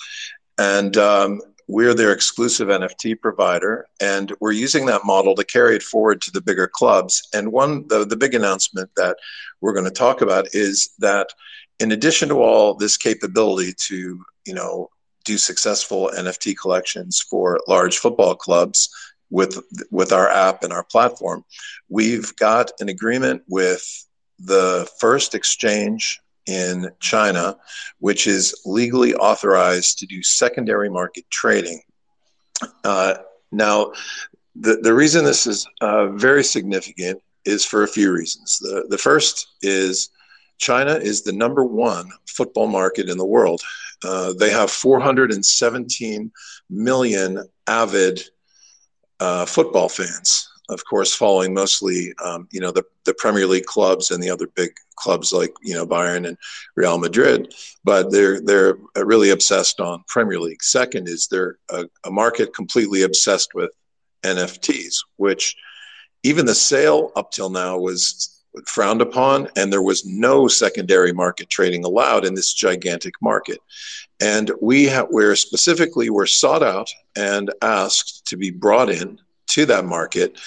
[0.57, 5.83] and um, we're their exclusive NFT provider, and we're using that model to carry it
[5.83, 7.27] forward to the bigger clubs.
[7.33, 9.17] And one, the, the big announcement that
[9.59, 11.27] we're going to talk about is that
[11.79, 14.89] in addition to all this capability to, you know,
[15.25, 18.89] do successful NFT collections for large football clubs
[19.29, 19.59] with
[19.91, 21.43] with our app and our platform,
[21.89, 24.05] we've got an agreement with
[24.39, 27.57] the first exchange in China,
[27.99, 31.81] which is legally authorized to do secondary market trading.
[32.83, 33.15] Uh,
[33.51, 33.91] now,
[34.55, 38.57] the, the reason this is uh, very significant is for a few reasons.
[38.59, 40.09] The, the first is
[40.57, 43.61] China is the number one football market in the world.
[44.03, 46.31] Uh, they have 417
[46.69, 48.21] million avid
[49.19, 54.11] uh, football fans of course, following mostly, um, you know, the, the Premier League clubs
[54.11, 56.37] and the other big clubs like, you know, Bayern and
[56.75, 57.53] Real Madrid.
[57.83, 60.63] But they're they're really obsessed on Premier League.
[60.63, 63.71] Second is they're a, a market completely obsessed with
[64.23, 65.55] NFTs, which
[66.23, 71.49] even the sale up till now was frowned upon, and there was no secondary market
[71.49, 73.59] trading allowed in this gigantic market.
[74.19, 79.19] And we ha- we're specifically were sought out and asked to be brought in
[79.57, 80.39] to that market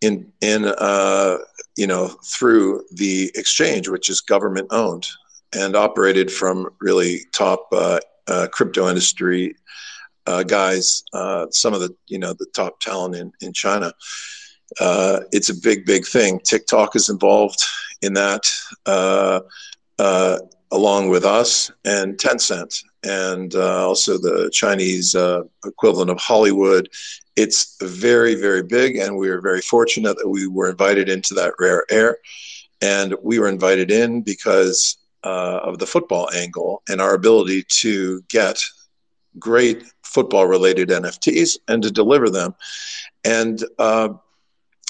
[0.00, 1.36] in in uh,
[1.76, 5.06] you know through the exchange, which is government owned
[5.54, 9.54] and operated from really top uh, uh, crypto industry
[10.26, 13.92] uh, guys, uh, some of the you know the top talent in in China.
[14.80, 16.40] Uh, it's a big big thing.
[16.40, 17.62] TikTok is involved
[18.02, 18.42] in that.
[20.72, 25.14] along with us and Tencent, and also the Chinese
[25.64, 26.88] equivalent of Hollywood.
[27.36, 31.54] It's very very big and we are very fortunate that we were invited into that
[31.58, 32.18] rare air.
[32.82, 38.22] And we were invited in because uh, of the football angle and our ability to
[38.28, 38.60] get
[39.38, 42.54] great football related nfts and to deliver them.
[43.24, 44.10] And uh,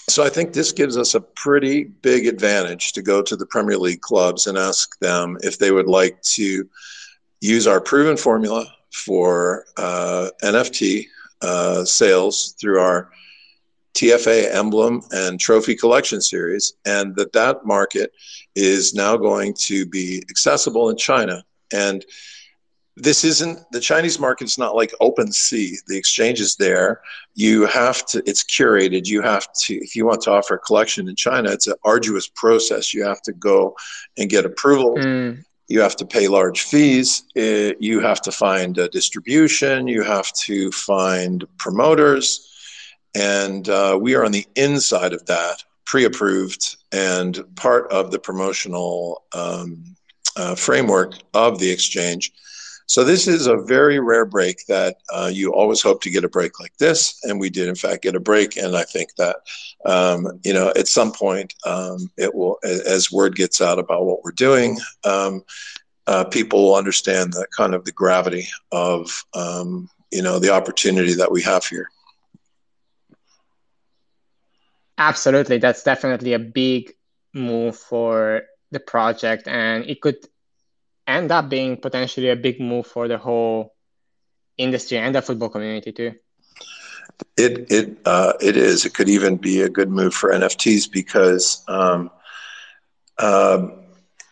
[0.09, 3.79] so i think this gives us a pretty big advantage to go to the premier
[3.79, 6.69] league clubs and ask them if they would like to
[7.41, 11.07] use our proven formula for uh, nft
[11.43, 13.11] uh, sales through our
[13.97, 18.13] TFA emblem and trophy collection series, and that that market
[18.55, 21.43] is now going to be accessible in China.
[21.73, 22.05] And
[22.95, 25.77] this isn't the Chinese market is not like OpenSea.
[25.87, 27.01] The exchange is there.
[27.35, 28.23] You have to.
[28.27, 29.07] It's curated.
[29.07, 29.75] You have to.
[29.77, 32.93] If you want to offer a collection in China, it's an arduous process.
[32.93, 33.77] You have to go
[34.19, 34.97] and get approval.
[34.97, 35.45] Mm.
[35.69, 37.25] You have to pay large fees.
[37.35, 39.89] It, you have to find a distribution.
[39.89, 42.53] You have to find promoters.
[43.15, 49.25] And uh, we are on the inside of that pre-approved and part of the promotional
[49.33, 49.97] um,
[50.37, 52.33] uh, framework of the exchange.
[52.87, 56.29] So this is a very rare break that uh, you always hope to get a
[56.29, 58.57] break like this, and we did in fact get a break.
[58.57, 59.37] And I think that
[59.85, 64.23] um, you know at some point um, it will, as word gets out about what
[64.23, 65.43] we're doing, um,
[66.07, 71.15] uh, people will understand the kind of the gravity of um, you know the opportunity
[71.15, 71.91] that we have here.
[74.97, 76.93] Absolutely, that's definitely a big
[77.35, 80.17] move for the project, and it could
[81.07, 83.75] end up being potentially a big move for the whole
[84.57, 86.15] industry and the football community too.
[87.37, 88.85] It it uh, it is.
[88.85, 92.11] It could even be a good move for NFTs because um,
[93.19, 93.73] uh, um,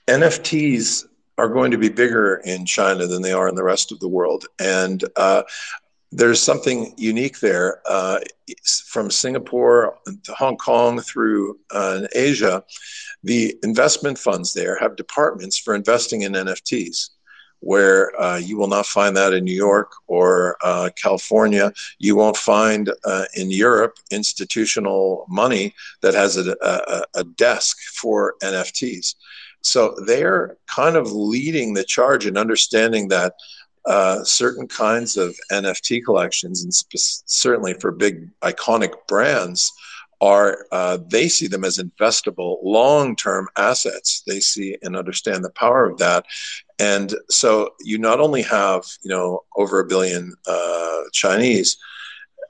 [0.06, 1.06] NFTs
[1.38, 4.08] are going to be bigger in China than they are in the rest of the
[4.08, 5.42] world, and uh,
[6.14, 8.20] there's something unique there uh,
[8.86, 12.62] from Singapore to Hong Kong through uh, Asia.
[13.24, 17.10] The investment funds there have departments for investing in NFTs,
[17.58, 21.72] where uh, you will not find that in New York or uh, California.
[21.98, 28.34] You won't find uh, in Europe institutional money that has a, a, a desk for
[28.40, 29.16] NFTs.
[29.62, 33.32] So they're kind of leading the charge in understanding that
[33.86, 39.72] uh, certain kinds of NFT collections, and sp- certainly for big iconic brands,
[40.20, 44.22] are uh, they see them as investable long-term assets.
[44.26, 46.24] They see and understand the power of that,
[46.78, 51.76] and so you not only have you know over a billion uh, Chinese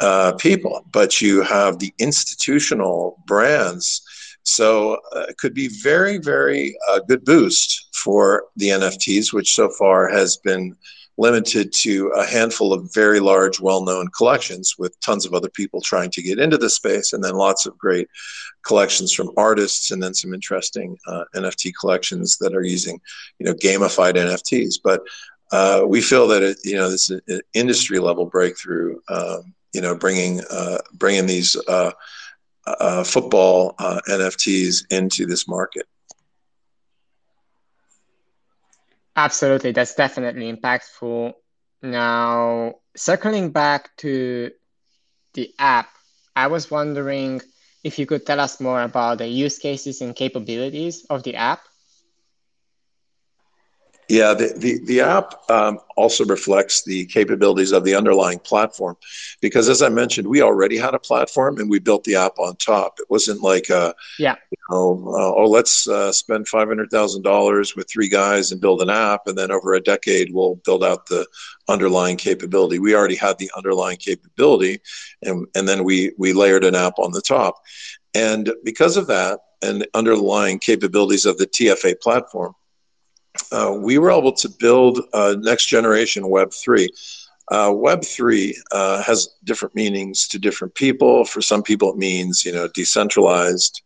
[0.01, 4.03] uh, people, but you have the institutional brands.
[4.45, 9.71] So uh, it could be very, very uh, good boost for the NFTs, which so
[9.71, 10.77] far has been
[11.17, 15.81] limited to a handful of very large, well known collections with tons of other people
[15.81, 18.09] trying to get into the space, and then lots of great
[18.63, 23.01] collections from artists, and then some interesting uh, NFT collections that are using,
[23.39, 24.77] you know, gamified NFTs.
[24.83, 25.03] But
[25.53, 28.99] uh, we feel that it, you know this is an industry level breakthrough.
[29.09, 31.91] Um, you know, bringing uh, bringing these uh,
[32.67, 35.87] uh, football NFTs into this market.
[39.17, 41.35] Absolutely, that's definitely impactful.
[41.83, 44.51] Now, circling back to
[45.35, 45.89] the app,
[46.37, 47.43] I was wondering
[47.85, 51.61] if you could tell us more about the use cases and capabilities of the app.
[54.09, 58.97] Yeah, the, the, the app um, also reflects the capabilities of the underlying platform.
[59.41, 62.57] Because as I mentioned, we already had a platform and we built the app on
[62.57, 62.99] top.
[62.99, 64.37] It wasn't like, a, yeah.
[64.51, 69.27] You know, uh, oh, let's uh, spend $500,000 with three guys and build an app.
[69.27, 71.27] And then over a decade, we'll build out the
[71.69, 72.79] underlying capability.
[72.79, 74.81] We already had the underlying capability.
[75.23, 77.63] And, and then we, we layered an app on the top.
[78.15, 82.55] And because of that and underlying capabilities of the TFA platform,
[83.53, 85.01] uh, we were able to build
[85.41, 86.89] next generation Web3.
[87.51, 91.25] Uh, Web3 uh, has different meanings to different people.
[91.25, 93.83] For some people, it means you know decentralized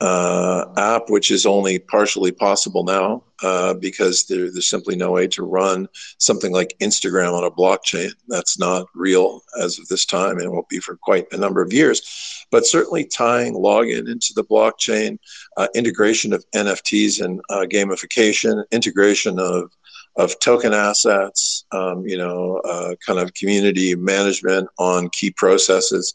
[0.00, 5.26] uh, app, which is only partially possible now uh, because there, there's simply no way
[5.26, 5.88] to run
[6.18, 8.10] something like Instagram on a blockchain.
[8.28, 11.72] That's not real as of this time and won't be for quite a number of
[11.72, 12.46] years.
[12.50, 15.18] But certainly tying login into the blockchain,
[15.56, 19.70] uh, integration of NFTs and uh, gamification, integration of
[20.16, 26.14] of token assets, um, you know, uh, kind of community management on key processes.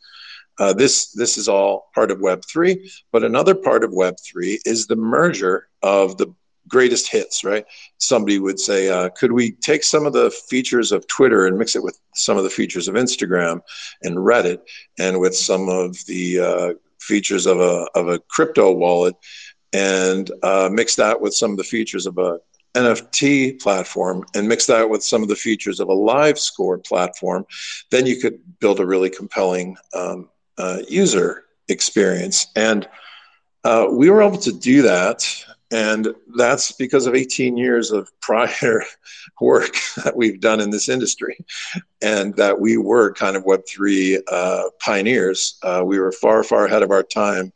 [0.62, 4.60] Uh, this this is all part of Web three, but another part of Web three
[4.64, 6.32] is the merger of the
[6.68, 7.44] greatest hits.
[7.44, 7.66] Right?
[7.98, 11.76] Somebody would say, uh, could we take some of the features of Twitter and mix
[11.76, 13.62] it with some of the features of Instagram
[14.04, 14.60] and Reddit,
[15.00, 19.16] and with some of the uh, features of a of a crypto wallet,
[19.74, 22.38] and uh, mix that with some of the features of a
[22.76, 27.48] NFT platform and mix that with some of the features of a live score platform,
[27.90, 32.48] then you could build a really compelling um, uh, user experience.
[32.56, 32.88] And
[33.64, 35.28] uh, we were able to do that.
[35.72, 38.84] And that's because of 18 years of prior
[39.40, 41.38] work that we've done in this industry,
[42.02, 45.58] and that we were kind of Web3 uh, pioneers.
[45.64, 47.54] Uh, we were far, far ahead of our time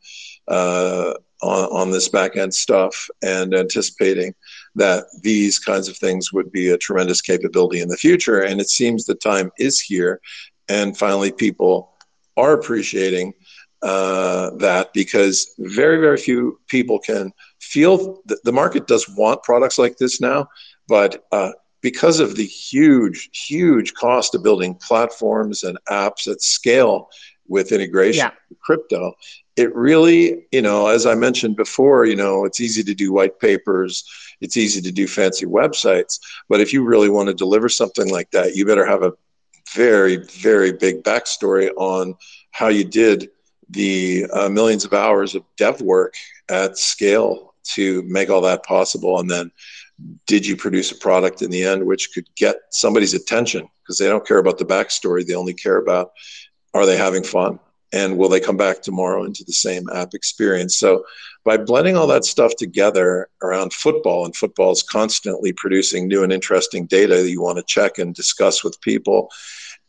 [0.48, 4.34] uh, on, on this back end stuff and anticipating
[4.74, 8.40] that these kinds of things would be a tremendous capability in the future.
[8.40, 10.20] And it seems the time is here.
[10.68, 11.95] And finally, people
[12.36, 13.34] are appreciating
[13.82, 19.78] uh, that because very, very few people can feel that the market does want products
[19.78, 20.48] like this now,
[20.88, 27.08] but uh, because of the huge, huge cost of building platforms and apps at scale
[27.48, 28.30] with integration yeah.
[28.48, 29.12] with crypto,
[29.56, 33.38] it really, you know, as I mentioned before, you know, it's easy to do white
[33.38, 34.04] papers,
[34.40, 36.18] it's easy to do fancy websites,
[36.48, 39.12] but if you really want to deliver something like that, you better have a
[39.74, 42.14] very, very big backstory on
[42.50, 43.30] how you did
[43.70, 46.14] the uh, millions of hours of dev work
[46.48, 49.18] at scale to make all that possible.
[49.18, 49.50] And then
[50.26, 54.08] did you produce a product in the end which could get somebody's attention because they
[54.08, 55.24] don't care about the backstory.
[55.24, 56.12] They only care about
[56.74, 57.58] are they having fun?
[57.92, 60.76] And will they come back tomorrow into the same app experience?
[60.76, 61.04] So
[61.44, 66.32] by blending all that stuff together around football and football is constantly producing new and
[66.32, 69.30] interesting data that you want to check and discuss with people.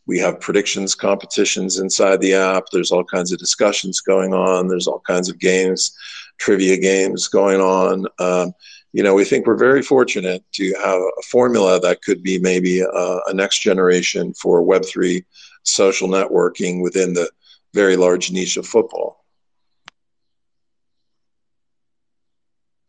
[0.06, 2.64] We have predictions competitions inside the app.
[2.72, 4.68] There's all kinds of discussions going on.
[4.68, 5.96] There's all kinds of games
[6.38, 8.06] trivia games going on.
[8.18, 8.54] Um,
[8.92, 12.80] you know we think we're very fortunate to have a formula that could be maybe
[12.80, 15.24] a, a next generation for web3
[15.62, 17.30] social networking within the
[17.74, 19.24] very large niche of football.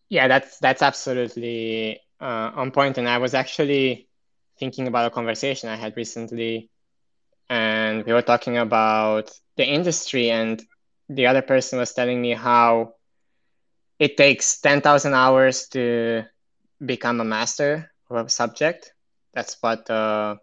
[0.10, 2.98] Yeah, that's that's absolutely uh, on point.
[2.98, 4.08] And I was actually
[4.60, 6.70] thinking about a conversation I had recently,
[7.50, 10.62] and we were talking about the industry, and
[11.10, 12.94] the other person was telling me how
[14.00, 16.24] it takes ten thousand hours to
[16.86, 18.94] become a master of a subject.
[19.34, 20.36] That's what uh,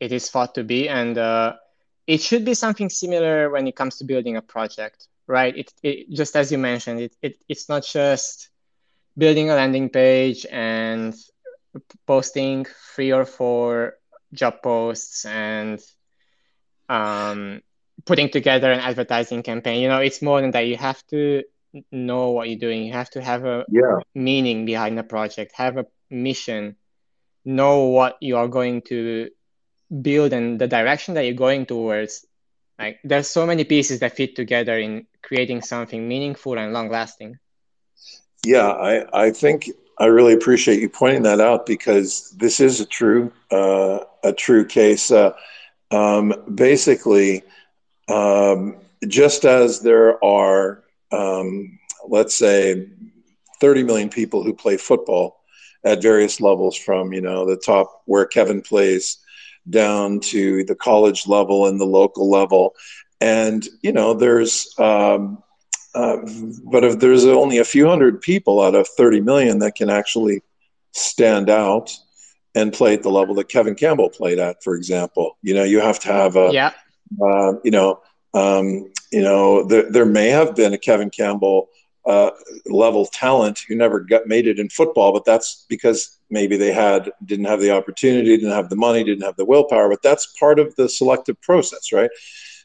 [0.00, 1.54] it is thought to be, and uh,
[2.06, 5.56] it should be something similar when it comes to building a project, right?
[5.56, 8.48] It, it just as you mentioned, it, it it's not just
[9.16, 11.14] building a landing page and
[12.06, 13.94] posting three or four
[14.32, 15.80] job posts and
[16.88, 17.62] um,
[18.04, 19.80] putting together an advertising campaign.
[19.80, 20.66] You know, it's more than that.
[20.66, 21.44] You have to
[21.90, 22.84] know what you're doing.
[22.84, 23.98] You have to have a yeah.
[24.14, 26.76] meaning behind the project, have a mission,
[27.44, 29.30] know what you are going to
[30.00, 32.24] build and the direction that you're going towards
[32.78, 37.38] like there's so many pieces that fit together in creating something meaningful and long lasting
[38.44, 42.86] yeah i i think i really appreciate you pointing that out because this is a
[42.86, 45.10] true uh, a true case.
[45.10, 45.32] Uh,
[45.90, 47.42] um, basically
[48.08, 48.76] um,
[49.06, 50.82] just as there are
[51.12, 51.78] um,
[52.08, 52.88] let's say
[53.60, 55.40] 30 million people who play football
[55.84, 59.18] at various levels from you know the top where kevin plays
[59.68, 62.74] down to the college level and the local level.
[63.20, 65.42] And, you know, there's, um,
[65.94, 66.16] uh,
[66.64, 70.42] but if there's only a few hundred people out of 30 million that can actually
[70.92, 71.96] stand out
[72.54, 75.80] and play at the level that Kevin Campbell played at, for example, you know, you
[75.80, 76.72] have to have a, yeah.
[77.22, 78.00] Uh, you know,
[78.34, 81.68] um, you know, there, there may have been a Kevin Campbell
[82.06, 82.30] uh,
[82.66, 87.12] level talent who never got made it in football, but that's because maybe they had
[87.24, 89.88] didn't have the opportunity, didn't have the money, didn't have the willpower.
[89.88, 92.10] But that's part of the selective process, right?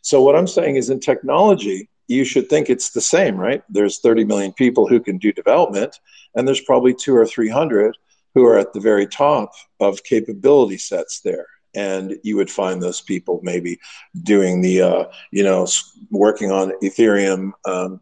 [0.01, 3.61] So what I'm saying is, in technology, you should think it's the same, right?
[3.69, 5.99] There's 30 million people who can do development,
[6.33, 7.95] and there's probably two or three hundred
[8.33, 13.01] who are at the very top of capability sets there and you would find those
[13.01, 13.77] people maybe
[14.23, 15.67] doing the uh, you know
[16.11, 17.99] working on ethereum um,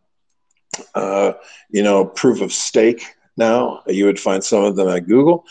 [0.93, 1.33] uh,
[1.69, 3.83] you know, proof of stake now.
[3.87, 5.45] You would find some of them at Google.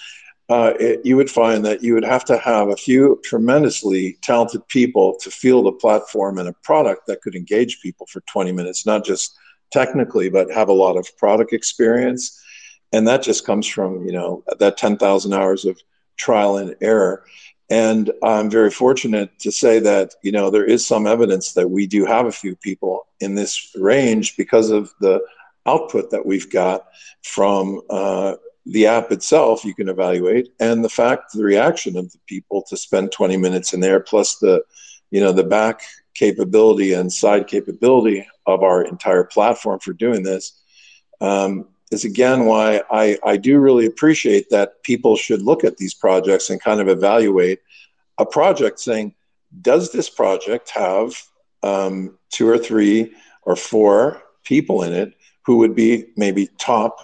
[0.49, 4.67] Uh, it, you would find that you would have to have a few tremendously talented
[4.69, 8.85] people to field a platform and a product that could engage people for 20 minutes,
[8.85, 9.35] not just
[9.73, 12.41] technically, but have a lot of product experience.
[12.93, 15.81] And that just comes from, you know, that 10,000 hours of
[16.17, 17.25] trial and error.
[17.71, 21.87] And I'm very fortunate to say that, you know, there is some evidence that we
[21.87, 25.23] do have a few people in this range because of the
[25.67, 26.87] output that we've got
[27.23, 28.35] from uh,
[28.67, 32.77] the app itself you can evaluate and the fact the reaction of the people to
[32.77, 34.63] spend 20 minutes in there plus the
[35.11, 35.83] you know the back
[36.15, 40.63] capability and side capability of our entire platform for doing this
[41.21, 45.95] um, is again why I, I do really appreciate that people should look at these
[45.95, 47.61] projects and kind of evaluate
[48.19, 49.15] a project saying,
[49.63, 51.15] does this project have
[51.63, 56.99] um, two or three or four people in it who would be maybe top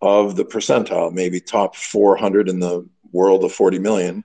[0.00, 4.24] of the percentile, maybe top 400 in the world of 40 million?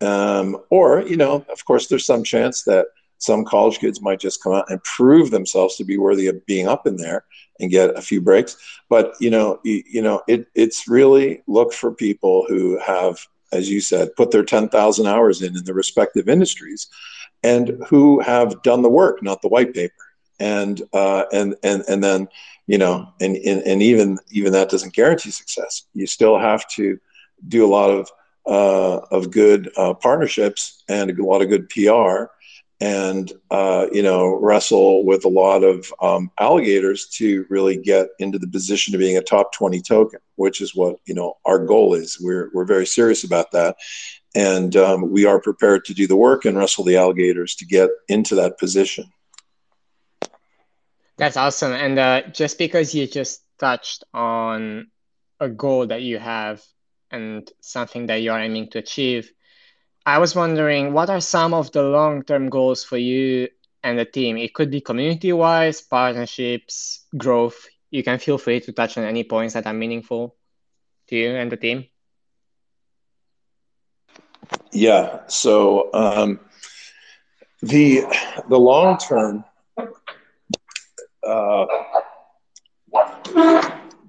[0.00, 2.86] Um, or, you know, of course, there's some chance that
[3.22, 6.66] some college kids might just come out and prove themselves to be worthy of being
[6.66, 7.24] up in there
[7.60, 8.56] and get a few breaks.
[8.90, 13.70] But you know, you, you know, it, it's really look for people who have, as
[13.70, 16.88] you said, put their ten thousand hours in in the respective industries,
[17.44, 19.94] and who have done the work, not the white paper.
[20.40, 22.26] And uh, and and and then
[22.66, 25.86] you know, and, and and even even that doesn't guarantee success.
[25.94, 26.98] You still have to
[27.46, 28.10] do a lot of
[28.46, 32.24] uh, of good uh, partnerships and a lot of good PR
[32.80, 38.38] and uh, you know wrestle with a lot of um, alligators to really get into
[38.38, 41.94] the position of being a top 20 token which is what you know our goal
[41.94, 42.18] is.
[42.20, 43.76] We're, we're very serious about that.
[44.34, 47.90] And um, we are prepared to do the work and wrestle the alligators to get
[48.08, 49.04] into that position
[51.22, 54.88] that's awesome and uh, just because you just touched on
[55.38, 56.60] a goal that you have
[57.12, 59.30] and something that you are aiming to achieve
[60.04, 63.48] I was wondering what are some of the long term goals for you
[63.84, 64.36] and the team?
[64.36, 67.68] It could be community wise, partnerships, growth.
[67.90, 70.34] You can feel free to touch on any points that are meaningful
[71.08, 71.86] to you and the team.
[74.72, 75.20] Yeah.
[75.28, 76.40] So um,
[77.62, 78.02] the
[78.48, 79.44] the long term
[81.26, 81.66] uh,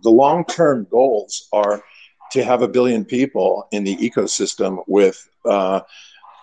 [0.04, 1.84] the long term goals are
[2.32, 5.82] to have a billion people in the ecosystem with uh,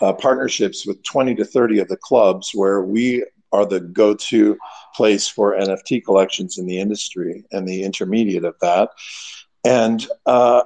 [0.00, 4.56] uh, partnerships with 20 to 30 of the clubs where we are the go-to
[4.94, 8.90] place for NFT collections in the industry and the intermediate of that,
[9.64, 10.62] and uh,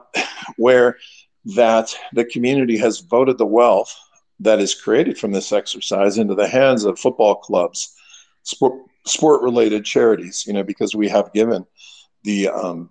[0.56, 0.98] where
[1.56, 3.94] that the community has voted the wealth
[4.40, 7.94] that is created from this exercise into the hands of football clubs,
[8.42, 10.44] sport, sport-related charities.
[10.46, 11.66] You know, because we have given
[12.22, 12.90] the um,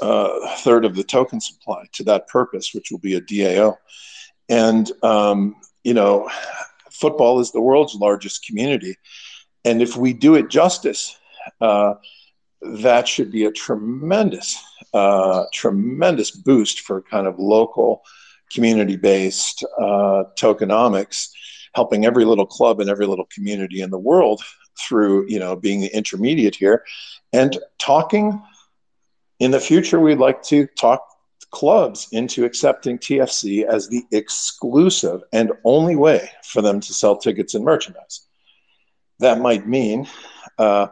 [0.00, 3.76] uh, third of the token supply to that purpose, which will be a DAO.
[4.48, 6.28] And, um, you know,
[6.90, 8.96] football is the world's largest community.
[9.64, 11.16] And if we do it justice,
[11.60, 11.94] uh,
[12.62, 18.02] that should be a tremendous, uh, tremendous boost for kind of local,
[18.50, 21.28] community based uh, tokenomics,
[21.74, 24.42] helping every little club and every little community in the world
[24.78, 26.84] through, you know, being the intermediate here
[27.32, 28.42] and talking
[29.38, 31.06] in the future, we'd like to talk
[31.50, 37.54] clubs into accepting TFC as the exclusive and only way for them to sell tickets
[37.54, 38.26] and merchandise.
[39.18, 40.06] That might mean
[40.58, 40.88] uh,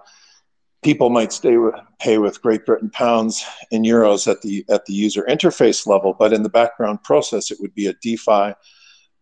[0.83, 4.93] people might stay with, pay with Great Britain pounds and euros at the at the
[4.93, 8.55] user interface level, but in the background process, it would be a DeFi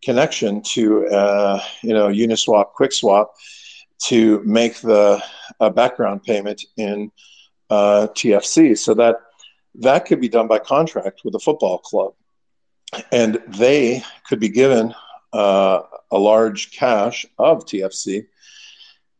[0.03, 3.27] connection to uh, you know Uniswap, QuickSwap
[4.05, 5.21] to make the
[5.59, 7.11] uh, background payment in
[7.69, 8.77] uh, TFC.
[8.77, 9.21] So that
[9.75, 12.13] that could be done by contract with a football club,
[13.11, 14.93] and they could be given
[15.33, 15.81] uh,
[16.11, 18.25] a large cache of TFC,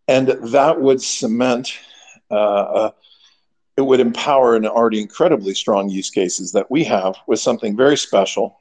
[0.07, 1.78] and that would cement.
[2.30, 2.91] Uh, uh,
[3.78, 7.95] it would empower an already incredibly strong use cases that we have with something very
[7.95, 8.59] special,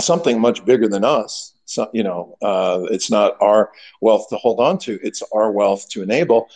[0.00, 1.54] something much bigger than us.
[1.68, 5.88] So, you know, uh, it's not our wealth to hold on to; it's our wealth
[5.90, 6.48] to enable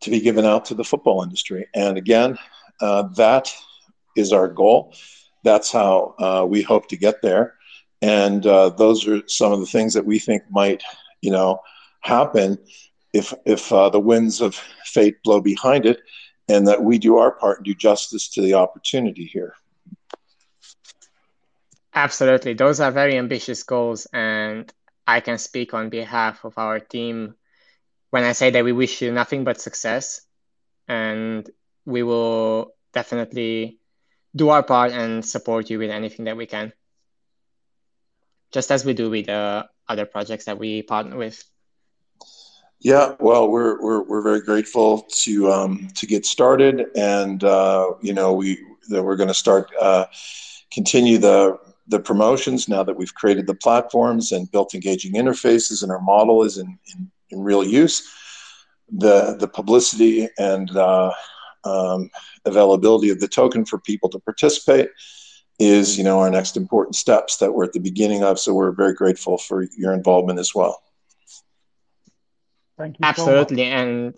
[0.00, 1.66] to be given out to the football industry.
[1.74, 2.38] And again,
[2.80, 3.52] uh, that
[4.16, 4.94] is our goal.
[5.42, 7.54] That's how uh, we hope to get there.
[8.00, 10.84] And uh, those are some of the things that we think might,
[11.20, 11.60] you know,
[12.02, 12.58] happen
[13.12, 16.00] if if uh, the winds of fate blow behind it,
[16.48, 19.54] and that we do our part and do justice to the opportunity here.
[21.98, 24.72] Absolutely, those are very ambitious goals, and
[25.04, 27.34] I can speak on behalf of our team
[28.10, 30.20] when I say that we wish you nothing but success,
[30.86, 31.50] and
[31.84, 33.80] we will definitely
[34.36, 36.72] do our part and support you with anything that we can,
[38.52, 41.42] just as we do with uh, other projects that we partner with.
[42.78, 48.12] Yeah, well, we're we're we're very grateful to um, to get started, and uh, you
[48.12, 50.04] know we that we're going to start uh,
[50.70, 55.90] continue the the promotions now that we've created the platforms and built engaging interfaces, and
[55.90, 58.08] our model is in, in in real use.
[58.90, 61.12] The the publicity and uh,
[61.64, 62.10] um,
[62.44, 64.90] availability of the token for people to participate
[65.58, 68.38] is you know our next important steps that we're at the beginning of.
[68.38, 70.82] So we're very grateful for your involvement as well.
[72.78, 73.04] Thank you.
[73.04, 74.14] Absolutely, so and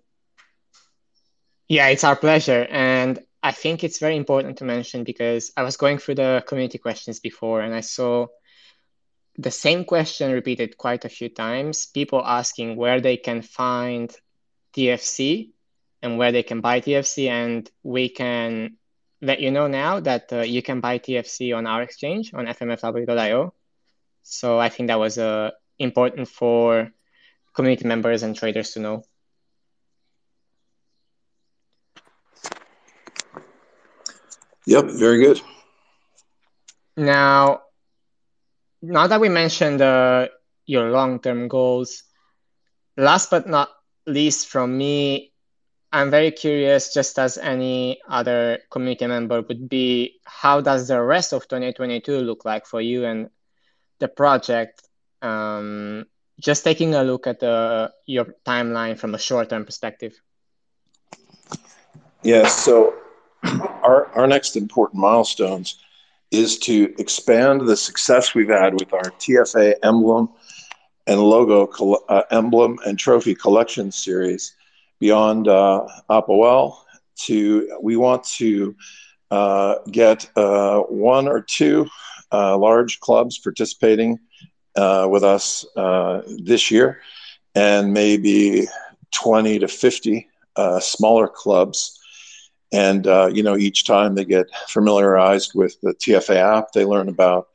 [1.69, 2.67] yeah, it's our pleasure.
[2.71, 6.79] And I think it's very important to mention because I was going through the community
[6.79, 8.27] questions before, and I saw
[9.39, 11.87] the same question repeated quite a few times.
[11.87, 14.15] People asking where they can find
[14.75, 15.53] TFC
[16.03, 18.77] and where they can buy TFC, and we can
[19.23, 23.55] let you know now that uh, you can buy TFC on our exchange on fmfw.io.
[24.23, 26.91] So I think that was uh, important for
[27.55, 29.03] community members and traders to know.
[34.71, 35.41] Yep, very good.
[36.97, 37.63] Now,
[38.81, 40.29] now that we mentioned uh,
[40.65, 42.05] your long-term goals,
[42.97, 43.69] last but not
[44.07, 45.33] least from me,
[45.93, 51.33] I'm very curious, just as any other community member would be, how does the rest
[51.33, 53.29] of 2022 look like for you and
[53.99, 54.87] the project?
[55.21, 56.07] Um,
[56.41, 60.15] just taking a look at the, your timeline from a short-term perspective.
[62.23, 62.65] Yes.
[62.65, 62.95] So
[63.45, 65.77] our, our next important milestones
[66.31, 70.29] is to expand the success we've had with our TFA emblem
[71.07, 71.67] and logo
[72.09, 74.55] uh, emblem and trophy collection series
[75.01, 75.87] beyond uh,
[77.17, 78.75] to we want to
[79.31, 81.87] uh, get uh, one or two
[82.33, 84.19] uh, large clubs participating
[84.77, 87.01] uh, with us uh, this year
[87.55, 88.67] and maybe
[89.13, 90.29] 20 to 50
[90.81, 92.00] smaller clubs
[92.73, 97.09] and uh, you know each time they get familiarized with the tfa app they learn
[97.09, 97.49] about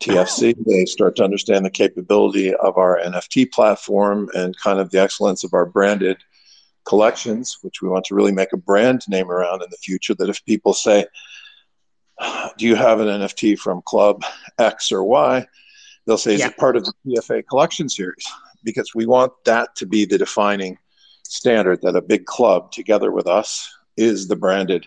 [0.00, 0.54] TFC.
[0.64, 5.44] They start to understand the capability of our NFT platform and kind of the excellence
[5.44, 6.18] of our branded
[6.84, 10.14] collections, which we want to really make a brand name around in the future.
[10.14, 11.06] That if people say,
[12.56, 14.22] Do you have an NFT from Club
[14.58, 15.46] X or Y?
[16.06, 16.48] They'll say, Is yeah.
[16.48, 18.26] it part of the TFA collection series?
[18.64, 20.78] Because we want that to be the defining
[21.24, 24.86] standard that a big club together with us is the branded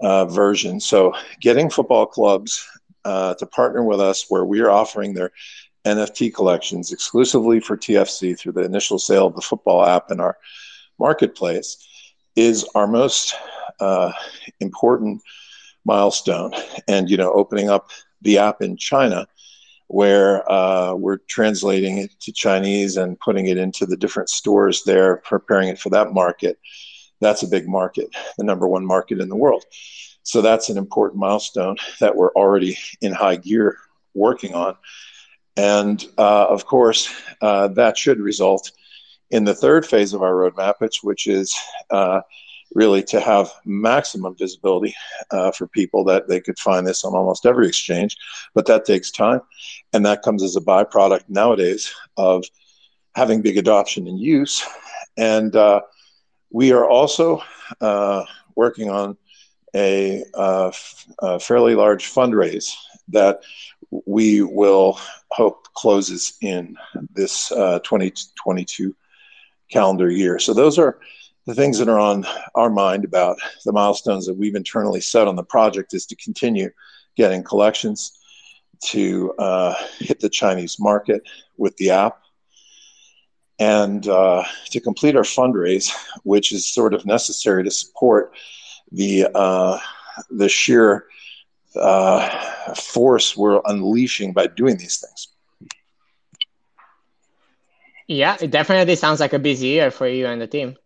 [0.00, 0.80] uh, version.
[0.80, 2.66] So, getting football clubs
[3.04, 5.30] uh, to partner with us where we are offering their
[5.84, 10.36] NFT collections exclusively for TFC through the initial sale of the football app in our
[10.98, 11.76] marketplace
[12.36, 13.34] is our most
[13.80, 14.12] uh,
[14.60, 15.20] important
[15.84, 16.52] milestone.
[16.88, 17.90] And, you know, opening up
[18.22, 19.26] the app in China
[19.88, 25.18] where uh, we're translating it to Chinese and putting it into the different stores there,
[25.18, 26.58] preparing it for that market.
[27.22, 29.64] That's a big market, the number one market in the world.
[30.24, 33.78] So that's an important milestone that we're already in high gear
[34.14, 34.76] working on.
[35.56, 38.72] And uh, of course, uh, that should result
[39.30, 41.56] in the third phase of our roadmap, which is
[41.90, 42.20] uh,
[42.74, 44.94] really to have maximum visibility
[45.30, 48.16] uh, for people that they could find this on almost every exchange.
[48.54, 49.40] But that takes time.
[49.92, 52.44] And that comes as a byproduct nowadays of
[53.14, 54.66] having big adoption and use.
[55.16, 55.82] And uh,
[56.52, 57.42] we are also
[57.80, 58.24] uh,
[58.54, 59.16] working on
[59.74, 62.74] a, uh, f- a fairly large fundraise
[63.08, 63.40] that
[64.06, 64.98] we will
[65.30, 66.76] hope closes in
[67.14, 68.94] this uh, 2022
[69.70, 70.38] calendar year.
[70.38, 70.98] So those are
[71.46, 72.24] the things that are on
[72.54, 76.70] our mind about the milestones that we've internally set on the project is to continue
[77.16, 78.18] getting collections
[78.80, 81.22] to uh, hit the Chinese market
[81.56, 82.21] with the app
[83.62, 85.88] and uh, to complete our fundraise,
[86.24, 88.34] which is sort of necessary to support
[88.90, 89.78] the uh,
[90.30, 91.06] the sheer
[91.76, 95.28] uh, force we're unleashing by doing these things.
[98.08, 100.76] Yeah, it definitely sounds like a busy year for you and the team.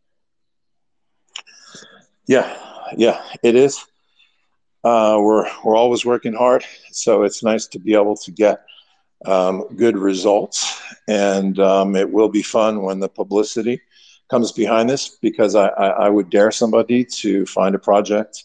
[2.26, 2.46] Yeah,
[2.96, 3.84] yeah, it is.
[4.84, 6.62] Uh, we're we're always working hard,
[6.92, 8.66] so it's nice to be able to get
[9.24, 13.80] um, good results, and um, it will be fun when the publicity
[14.28, 18.44] comes behind this because I, I, I would dare somebody to find a project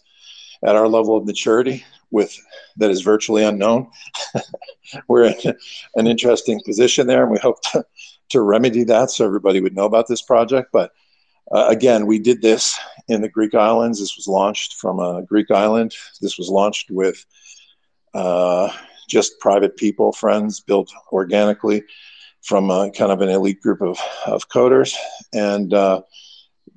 [0.64, 2.36] at our level of maturity with
[2.78, 3.90] that is virtually unknown.
[5.08, 5.54] We're in
[5.96, 7.86] an interesting position there, and we hope to,
[8.30, 10.70] to remedy that so everybody would know about this project.
[10.72, 10.92] But
[11.52, 14.00] uh, again, we did this in the Greek islands.
[14.00, 15.96] This was launched from a Greek island.
[16.22, 17.26] This was launched with
[18.14, 18.72] uh,
[19.12, 21.84] just private people, friends, built organically
[22.42, 24.96] from a, kind of an elite group of, of coders.
[25.34, 26.02] And uh,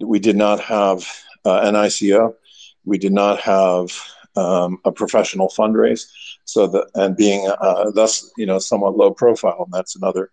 [0.00, 1.08] we did not have
[1.44, 2.34] uh, an ICO.
[2.84, 3.96] We did not have
[4.36, 6.06] um, a professional fundraise.
[6.44, 10.30] So that and being uh, thus, you know, somewhat low profile, and that's another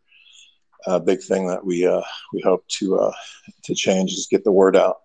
[0.87, 2.01] uh, big thing that we uh,
[2.33, 3.13] we hope to uh,
[3.63, 4.97] to change is get the word out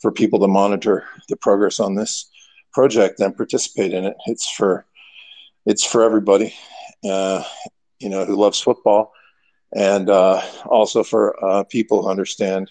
[0.00, 2.30] for people to monitor the progress on this
[2.72, 4.16] project and participate in it.
[4.26, 4.84] It's for
[5.66, 6.54] it's for everybody,
[7.04, 7.42] uh,
[7.98, 9.12] you know, who loves football
[9.72, 12.70] and uh, also for uh, people who understand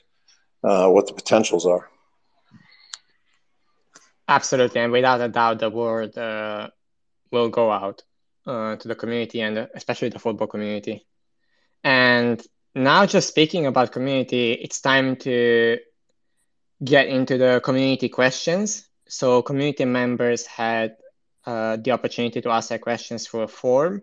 [0.63, 1.89] uh, what the potentials are.
[4.27, 6.69] Absolutely, and without a doubt, the word uh,
[7.31, 8.03] will go out
[8.45, 11.05] to the community and especially the football community.
[11.83, 12.41] And
[12.75, 15.77] now, just speaking about community, it's time to
[16.83, 18.87] get into the community questions.
[19.07, 20.95] So, community members had
[21.45, 24.01] uh, the opportunity to ask their questions through a form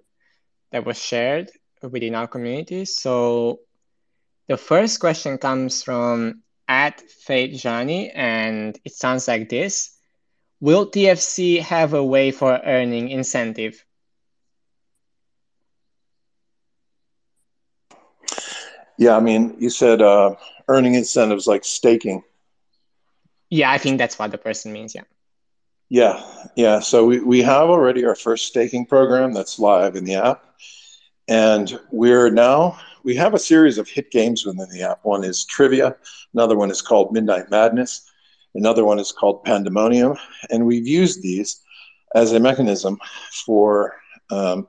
[0.73, 1.51] that was shared
[1.83, 2.85] within our community.
[2.85, 3.61] So
[4.49, 9.97] the first question comes from at Fate Jani, and it sounds like this.
[10.61, 13.85] Will TFC have a way for earning incentive?
[18.99, 20.35] Yeah, I mean, you said uh,
[20.69, 22.23] earning incentives like staking.
[23.51, 24.95] Yeah, I think that's what the person means.
[24.95, 25.03] Yeah.
[25.89, 26.21] Yeah,
[26.57, 26.81] yeah.
[26.81, 30.45] So we, we have already our first staking program that's live in the app.
[31.29, 35.05] And we're now we have a series of hit games within the app.
[35.05, 35.97] One is Trivia,
[36.35, 38.11] another one is called Midnight Madness,
[38.55, 40.17] another one is called Pandemonium,
[40.51, 41.63] and we've used these
[42.17, 42.99] as a mechanism
[43.45, 43.95] for
[44.31, 44.67] um,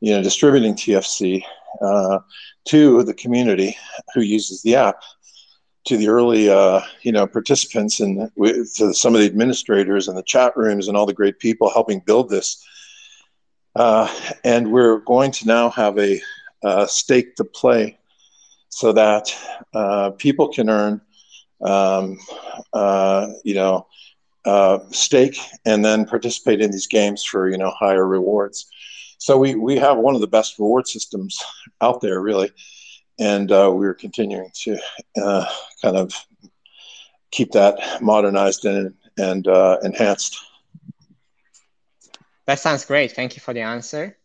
[0.00, 1.42] you know distributing TFC
[1.80, 2.18] uh,
[2.66, 3.76] to the community
[4.14, 5.00] who uses the app,
[5.86, 8.30] to the early uh, you know participants and
[8.74, 12.00] to some of the administrators and the chat rooms and all the great people helping
[12.00, 12.64] build this.
[13.74, 14.08] Uh,
[14.44, 16.20] and we're going to now have a,
[16.64, 17.98] a stake to play
[18.68, 19.34] so that
[19.74, 21.00] uh, people can earn
[21.62, 22.18] um,
[22.72, 23.86] uh, you know
[24.44, 28.66] uh, stake and then participate in these games for you know higher rewards.
[29.18, 31.42] So we we have one of the best reward systems
[31.80, 32.50] out there, really,
[33.18, 34.78] and uh, we're continuing to
[35.22, 35.46] uh,
[35.82, 36.12] kind of
[37.30, 40.38] keep that modernized and and uh, enhanced.
[42.46, 43.12] That sounds great.
[43.12, 44.16] Thank you for the answer.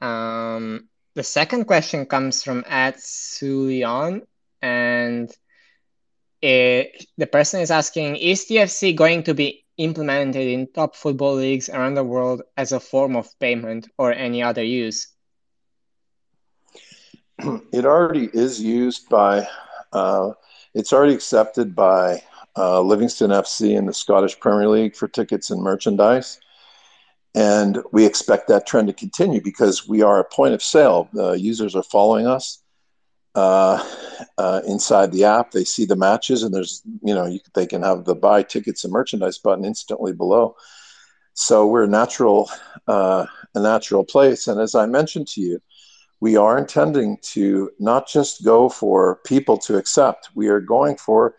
[0.00, 4.22] Um, the second question comes from at Sulion,
[4.60, 5.32] and
[6.42, 11.68] it, the person is asking: Is TFC going to be implemented in top football leagues
[11.68, 15.08] around the world as a form of payment or any other use?
[17.72, 19.46] It already is used by,
[19.92, 20.32] uh,
[20.74, 22.22] it's already accepted by
[22.56, 26.40] uh, Livingston FC in the Scottish Premier League for tickets and merchandise.
[27.34, 31.10] And we expect that trend to continue because we are a point of sale.
[31.12, 32.62] The users are following us
[33.34, 33.84] uh,
[34.38, 35.50] uh, inside the app.
[35.50, 38.84] They see the matches, and there's you know you, they can have the buy tickets
[38.84, 40.56] and merchandise button instantly below.
[41.34, 42.50] So we're a natural
[42.88, 45.60] uh, a natural place, and as I mentioned to you,
[46.20, 50.30] we are intending to not just go for people to accept.
[50.34, 51.34] We are going for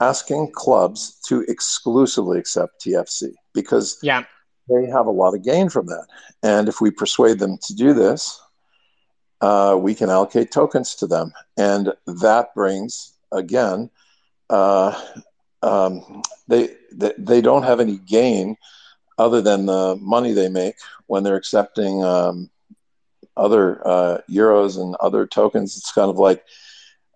[0.00, 4.24] asking clubs to exclusively accept TFC because yeah.
[4.68, 6.06] they have a lot of gain from that.
[6.42, 8.40] And if we persuade them to do this,
[9.40, 11.32] uh, we can allocate tokens to them.
[11.56, 13.90] And that brings, again,
[14.50, 15.00] uh,
[15.62, 18.56] um, they, they, they, don't have any gain
[19.18, 22.50] other than the money they make when they're accepting um,
[23.40, 25.76] other uh, euros and other tokens.
[25.76, 26.44] It's kind of like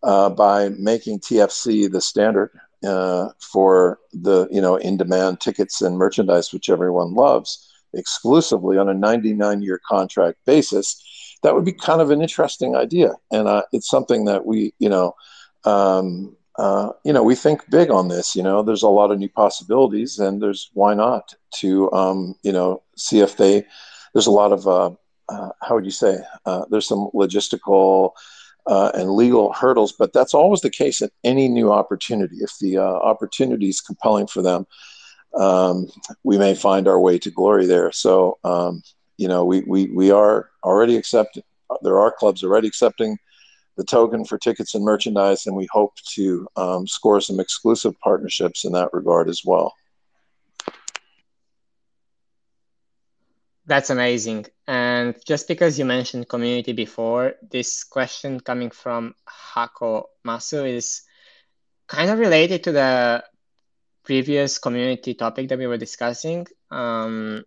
[0.02, 2.50] uh, by making TFC the standard
[2.84, 8.94] uh, for the you know in-demand tickets and merchandise, which everyone loves, exclusively on a
[8.94, 11.00] 99-year contract basis
[11.44, 14.88] that would be kind of an interesting idea, and uh, it's something that we, you
[14.88, 15.14] know,
[15.64, 18.34] um, uh, you know, we think big on this.
[18.34, 22.50] You know, there's a lot of new possibilities, and there's why not to, um, you
[22.50, 23.64] know, see if they.
[24.14, 24.90] There's a lot of uh,
[25.28, 26.18] uh how would you say?
[26.46, 28.12] Uh, there's some logistical.
[28.66, 32.36] Uh, and legal hurdles, but that's always the case at any new opportunity.
[32.36, 34.66] If the opportunity is compelling for them,
[35.34, 35.88] um,
[36.22, 37.92] we may find our way to glory there.
[37.92, 38.82] So, um,
[39.18, 41.42] you know, we, we, we are already accepting,
[41.82, 43.18] there are clubs already accepting
[43.76, 48.64] the token for tickets and merchandise, and we hope to um, score some exclusive partnerships
[48.64, 49.74] in that regard as well.
[53.66, 54.46] That's amazing.
[54.66, 61.02] And just because you mentioned community before, this question coming from Hako Masu is
[61.86, 63.24] kind of related to the
[64.04, 66.46] previous community topic that we were discussing.
[66.70, 67.44] Um,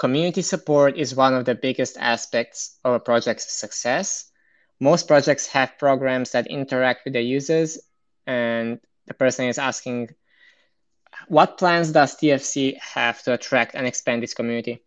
[0.00, 4.32] Community support is one of the biggest aspects of a project's success.
[4.80, 7.78] Most projects have programs that interact with the users,
[8.26, 10.08] and the person is asking,
[11.28, 14.82] what plans does TFC have to attract and expand its community?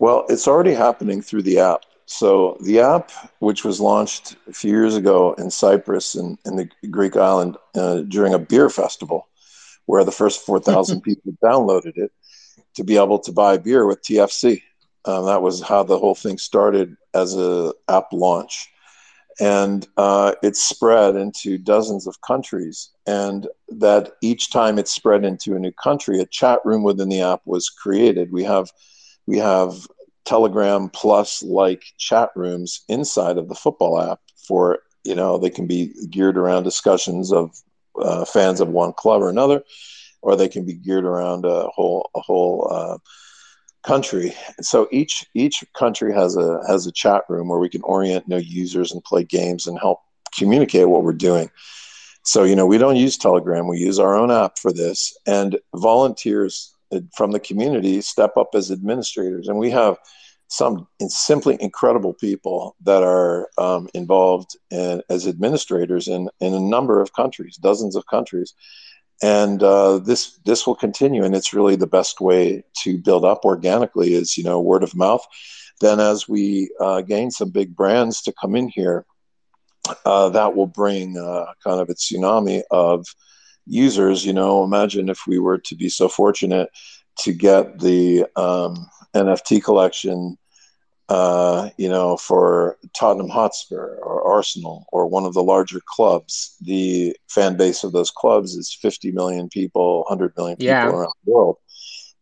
[0.00, 1.82] Well, it's already happening through the app.
[2.06, 6.70] So the app, which was launched a few years ago in Cyprus in, in the
[6.90, 9.28] Greek island uh, during a beer festival,
[9.84, 12.10] where the first 4,000 people downloaded it,
[12.76, 14.62] to be able to buy beer with TFC.
[15.04, 18.70] Um, that was how the whole thing started as a app launch,
[19.38, 22.90] and uh, it's spread into dozens of countries.
[23.06, 27.20] And that each time it spread into a new country, a chat room within the
[27.20, 28.32] app was created.
[28.32, 28.70] We have
[29.26, 29.86] we have
[30.24, 35.66] Telegram Plus like chat rooms inside of the football app for you know they can
[35.66, 37.50] be geared around discussions of
[38.00, 39.62] uh, fans of one club or another
[40.22, 42.98] or they can be geared around a whole a whole uh,
[43.82, 44.32] country.
[44.60, 48.38] So each each country has a has a chat room where we can orient new
[48.38, 50.00] users and play games and help
[50.36, 51.50] communicate what we're doing.
[52.24, 55.58] So you know we don't use Telegram; we use our own app for this, and
[55.74, 56.74] volunteers
[57.14, 59.98] from the community step up as administrators, and we have
[60.48, 67.00] some simply incredible people that are um, involved in, as administrators in, in a number
[67.00, 68.54] of countries, dozens of countries
[69.22, 73.44] and uh, this this will continue, and it's really the best way to build up
[73.44, 75.26] organically is you know word of mouth.
[75.80, 79.04] Then as we uh, gain some big brands to come in here,
[80.06, 83.06] uh, that will bring uh, kind of a tsunami of
[83.66, 84.24] users.
[84.24, 86.70] You know, imagine if we were to be so fortunate
[87.20, 90.36] to get the um, NFT collection
[91.10, 97.16] uh, you know, for Tottenham Hotspur or Arsenal or one of the larger clubs, the
[97.28, 100.86] fan base of those clubs is 50 million people, 100 million people yeah.
[100.86, 101.56] around the world.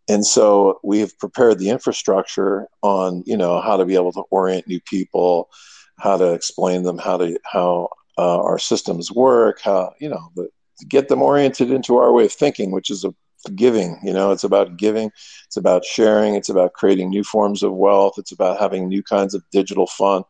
[0.08, 4.22] And so we have prepared the infrastructure on, you know, how to be able to
[4.30, 5.50] orient new people,
[5.98, 10.48] how to explain them, how to how uh, our systems work, how you know, the,
[10.88, 13.14] get them oriented into our way of thinking, which is a
[13.54, 15.10] giving you know it's about giving
[15.46, 19.34] it's about sharing it's about creating new forms of wealth it's about having new kinds
[19.34, 20.22] of digital fun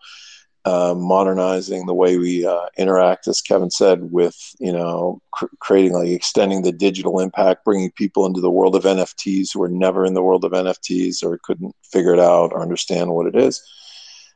[0.64, 5.94] uh, modernizing the way we uh, interact as kevin said with you know cr- creating
[5.94, 10.04] like extending the digital impact bringing people into the world of nfts who are never
[10.04, 13.62] in the world of nfts or couldn't figure it out or understand what it is.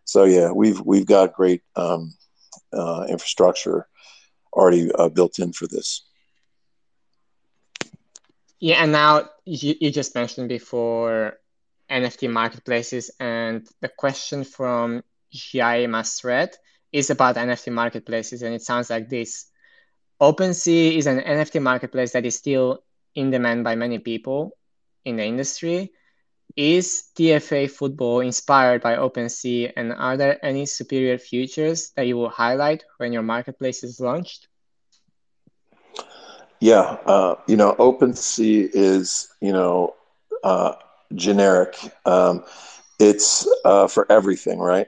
[0.05, 2.15] So yeah we've we've got great um,
[2.73, 3.87] uh, infrastructure
[4.53, 6.03] already uh, built in for this
[8.63, 11.35] yeah, and now you, you just mentioned before
[11.91, 16.55] NFT marketplaces, and the question from Jai Masred
[16.93, 19.47] is about NFT marketplaces, and it sounds like this.
[20.21, 22.85] OpenSea is an NFT marketplace that is still
[23.17, 24.57] in demand by many people
[25.05, 25.91] in the industry.
[26.57, 32.29] Is TFA football inspired by OpenSea, and are there any superior features that you will
[32.31, 34.49] highlight when your marketplace is launched?
[36.61, 39.95] Yeah, uh, you know, OpenSea is you know
[40.45, 40.75] uh,
[41.15, 41.77] generic.
[42.05, 42.45] Um,
[42.99, 44.87] it's uh, for everything, right?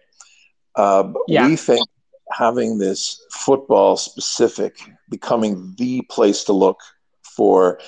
[0.76, 1.48] Uh, yeah.
[1.48, 1.88] We think
[2.32, 4.76] having this football specific
[5.10, 6.80] becoming the place to look
[7.22, 7.78] for.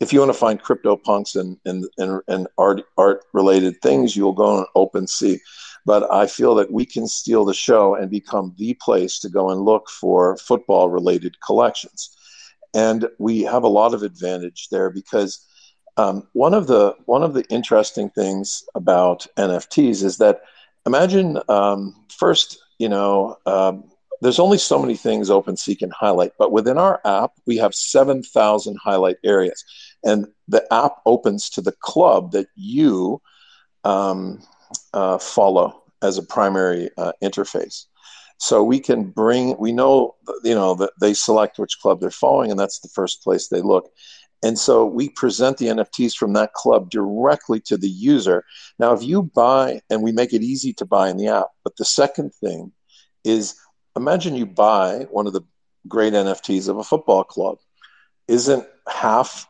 [0.00, 4.16] If you want to find crypto punks and, and, and, and art art related things,
[4.16, 5.38] you'll go on OpenSea.
[5.86, 9.50] But I feel that we can steal the show and become the place to go
[9.50, 12.16] and look for football related collections
[12.74, 15.46] and we have a lot of advantage there because
[15.96, 20.42] um, one of the one of the interesting things about NFTs is that
[20.86, 23.84] imagine um, first, you know, um,
[24.22, 28.22] there's only so many things OpenSea can highlight, but within our app we have seven
[28.22, 29.64] thousand highlight areas,
[30.04, 33.20] and the app opens to the club that you
[33.84, 34.40] um,
[34.92, 37.86] uh, follow as a primary uh, interface.
[38.38, 42.50] So we can bring, we know, you know, that they select which club they're following,
[42.50, 43.90] and that's the first place they look.
[44.42, 48.44] And so we present the NFTs from that club directly to the user.
[48.78, 51.76] Now, if you buy, and we make it easy to buy in the app, but
[51.76, 52.72] the second thing
[53.24, 53.56] is
[53.94, 55.42] imagine you buy one of the
[55.86, 57.58] great NFTs of a football club.
[58.28, 59.46] Isn't half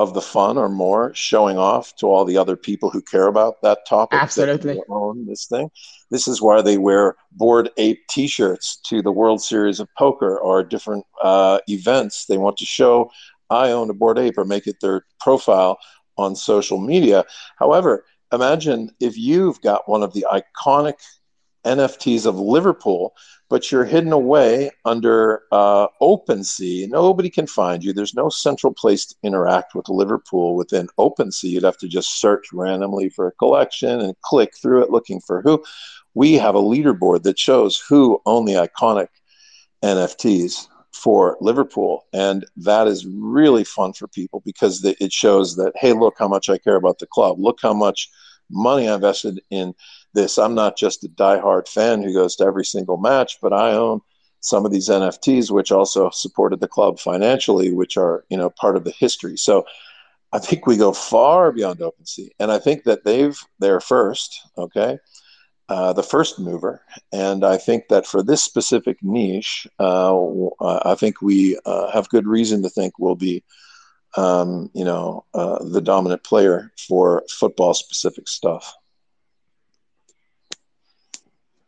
[0.00, 3.60] of the fun or more showing off to all the other people who care about
[3.60, 4.74] that topic absolutely.
[4.74, 5.70] that own this thing?
[6.10, 10.62] This is why they wear Bored Ape t-shirts to the world series of poker or
[10.62, 12.24] different uh, events.
[12.24, 13.10] They want to show
[13.50, 15.78] i own a Bored Ape or make it their profile
[16.16, 17.24] on social media.
[17.58, 20.94] However imagine if you've got one of the iconic
[21.66, 23.12] nfts of liverpool
[23.50, 26.88] but you're hidden away under uh, OpenSea.
[26.88, 27.92] Nobody can find you.
[27.92, 31.50] There's no central place to interact with Liverpool within OpenSea.
[31.50, 35.42] You'd have to just search randomly for a collection and click through it looking for
[35.42, 35.62] who.
[36.14, 39.08] We have a leaderboard that shows who own the iconic
[39.82, 42.04] NFTs for Liverpool.
[42.12, 46.48] And that is really fun for people because it shows that, hey, look how much
[46.48, 47.40] I care about the club.
[47.40, 48.10] Look how much
[48.48, 49.74] money I invested in
[50.14, 50.38] this.
[50.38, 54.00] I'm not just a diehard fan who goes to every single match, but I own
[54.40, 58.76] some of these NFTs, which also supported the club financially, which are you know part
[58.76, 59.36] of the history.
[59.36, 59.64] So
[60.32, 64.98] I think we go far beyond OpenSea, and I think that they've they're first, okay,
[65.68, 66.82] uh, the first mover,
[67.12, 70.16] and I think that for this specific niche, uh,
[70.60, 73.44] I think we uh, have good reason to think we'll be.
[74.16, 78.74] Um, you know, uh, the dominant player for football specific stuff.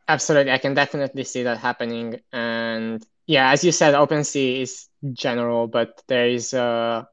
[0.08, 2.20] Absolutely, I can definitely see that happening.
[2.32, 7.08] And yeah, as you said, OpenSea is general, but there is a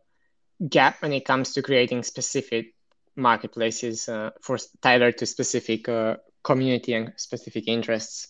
[0.68, 2.74] gap when it comes to creating specific
[3.16, 8.30] marketplaces uh, for tailored to specific uh, community and specific interests.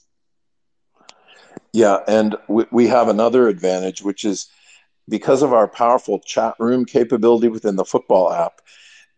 [1.72, 4.50] Yeah, and we, we have another advantage, which is
[5.08, 8.62] because of our powerful chat room capability within the football app,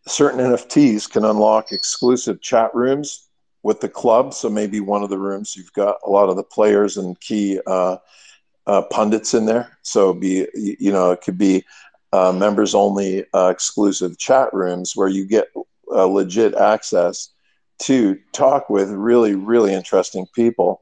[0.08, 3.28] certain NFTs can unlock exclusive chat rooms
[3.64, 4.34] with the club.
[4.34, 7.60] So maybe one of the rooms you've got a lot of the players and key
[7.68, 7.98] uh,
[8.68, 9.78] uh, pundits in there.
[9.82, 11.66] So be you know it could be
[12.14, 15.48] uh, members only uh, exclusive chat rooms where you get
[15.92, 17.30] uh, legit access
[17.80, 20.82] to talk with really, really interesting people.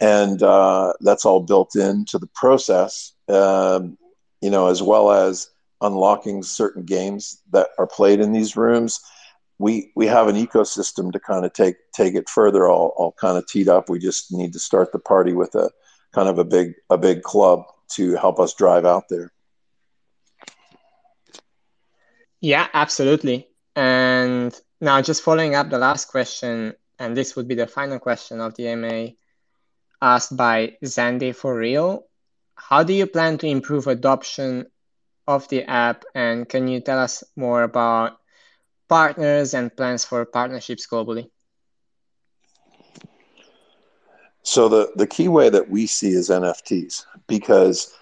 [0.00, 3.96] And uh, that's all built into the process, um,
[4.40, 5.48] you know, as well as
[5.80, 9.00] unlocking certain games that are played in these rooms.
[9.58, 13.38] We, we have an ecosystem to kind of take take it further all, all kind
[13.38, 13.88] of teed up.
[13.88, 15.70] We just need to start the party with a
[16.12, 19.32] kind of a big a big club to help us drive out there.
[22.40, 23.48] Yeah, absolutely.
[23.74, 28.40] And now, just following up the last question, and this would be the final question
[28.40, 29.10] of the AMA,
[30.02, 32.04] asked by Zandy for real.
[32.54, 34.66] How do you plan to improve adoption
[35.26, 36.04] of the app?
[36.14, 38.18] And can you tell us more about
[38.88, 41.30] partners and plans for partnerships globally?
[44.42, 47.94] So the, the key way that we see is NFTs because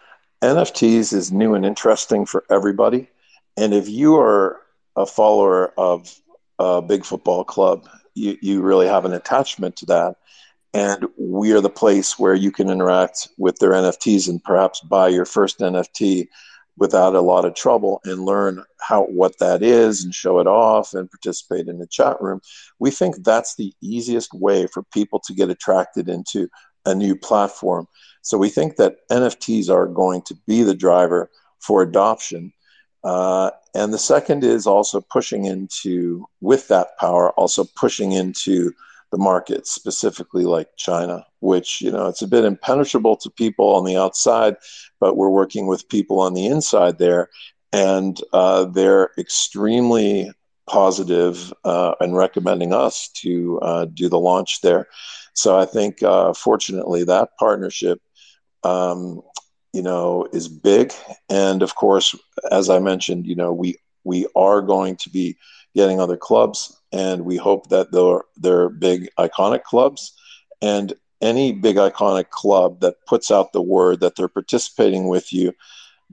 [0.42, 3.08] NFTs is new and interesting for everybody.
[3.56, 4.60] And if you are
[4.96, 6.20] a follower of
[6.58, 10.16] a big football club, you, you really have an attachment to that.
[10.74, 15.08] And we are the place where you can interact with their NFTs and perhaps buy
[15.08, 16.28] your first NFT
[16.78, 20.94] without a lot of trouble and learn how what that is and show it off
[20.94, 22.40] and participate in the chat room.
[22.78, 26.48] We think that's the easiest way for people to get attracted into
[26.86, 27.86] a new platform.
[28.22, 32.52] So we think that NFTs are going to be the driver for adoption.
[33.04, 38.72] Uh, and the second is also pushing into, with that power, also pushing into
[39.12, 43.84] the market, specifically like China, which, you know, it's a bit impenetrable to people on
[43.84, 44.56] the outside,
[44.98, 47.28] but we're working with people on the inside there.
[47.72, 50.32] And uh, they're extremely
[50.68, 54.88] positive uh, and recommending us to uh, do the launch there.
[55.34, 58.00] So I think, uh, fortunately, that partnership
[58.64, 59.22] um,
[59.72, 60.92] you know, is big.
[61.28, 62.14] And of course,
[62.50, 65.36] as I mentioned, you know, we we are going to be
[65.74, 70.12] getting other clubs, and we hope that they're they're big iconic clubs,
[70.60, 75.52] and any big iconic club that puts out the word that they're participating with you.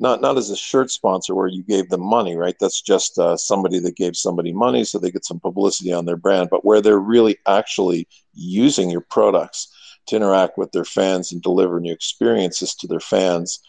[0.01, 2.55] Not, not as a shirt sponsor where you gave them money, right?
[2.57, 6.15] That's just uh, somebody that gave somebody money so they get some publicity on their
[6.15, 9.75] brand, but where they're really actually using your products
[10.07, 13.59] to interact with their fans and deliver new experiences to their fans.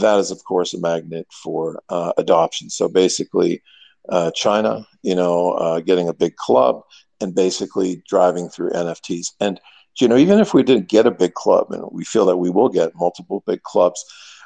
[0.00, 2.70] That is, of course, a magnet for uh, adoption.
[2.70, 3.60] So basically,
[4.08, 6.82] uh, China, you know, uh, getting a big club
[7.20, 9.28] and basically driving through NFTs.
[9.40, 9.60] And,
[10.00, 12.50] you know, even if we didn't get a big club, and we feel that we
[12.50, 14.04] will get multiple big clubs,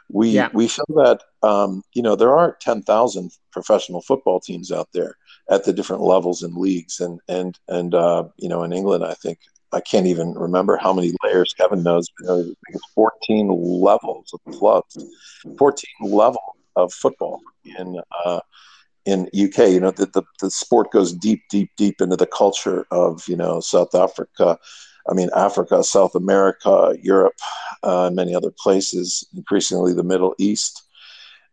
[0.09, 0.49] we, yeah.
[0.53, 5.17] we feel that, um, you know, there are 10,000 professional football teams out there
[5.51, 7.01] at the different levels and leagues.
[7.01, 9.39] And, and, and uh, you know, in England, I think
[9.73, 14.99] I can't even remember how many layers Kevin knows, but it's 14 levels of clubs,
[15.59, 18.41] 14 level of football in uh,
[19.05, 19.71] in UK.
[19.71, 23.37] You know, the, the, the sport goes deep, deep, deep into the culture of, you
[23.37, 24.59] know, South Africa.
[25.09, 27.35] I mean, Africa, South America, Europe,
[27.83, 30.83] uh, many other places, increasingly the Middle East.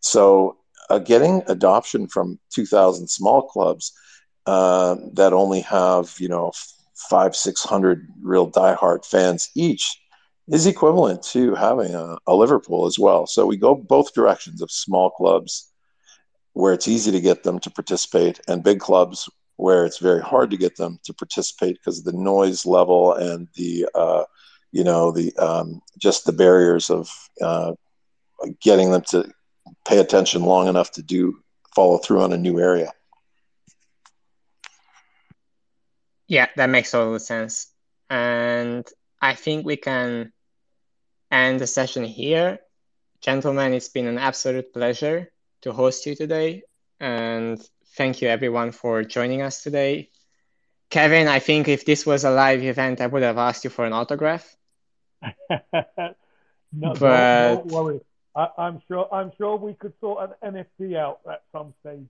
[0.02, 0.58] So,
[0.90, 3.92] uh, getting adoption from 2,000 small clubs
[4.46, 6.52] uh, that only have, you know,
[7.10, 10.02] five, six hundred real diehard fans each
[10.50, 13.28] is equivalent to having a, a, Liverpool as well.
[13.28, 15.72] So we go both directions of small clubs
[16.58, 20.50] where it's easy to get them to participate, and big clubs where it's very hard
[20.50, 24.24] to get them to participate because of the noise level and the uh,
[24.72, 27.10] you know the um, just the barriers of
[27.42, 27.74] uh,
[28.60, 29.32] getting them to
[29.88, 31.40] pay attention long enough to do
[31.76, 32.92] follow through on a new area.
[36.28, 37.68] Yeah, that makes all the sense.
[38.10, 38.86] And
[39.22, 40.34] I think we can
[41.30, 42.60] end the session here.
[43.22, 45.32] Gentlemen, it's been an absolute pleasure
[45.62, 46.64] to host you today.
[47.00, 47.62] And
[47.96, 50.10] thank you everyone for joining us today.
[50.90, 53.86] Kevin, I think if this was a live event, I would have asked you for
[53.86, 54.56] an autograph.
[55.50, 55.64] no,
[56.72, 57.56] but...
[57.56, 58.00] don't worry.
[58.36, 59.12] I, am sure.
[59.12, 62.06] I'm sure we could sort an NFT out at some stage.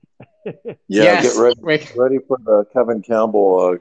[0.66, 1.86] yeah, yes, get ready.
[1.86, 3.78] Get ready for the Kevin Campbell uh,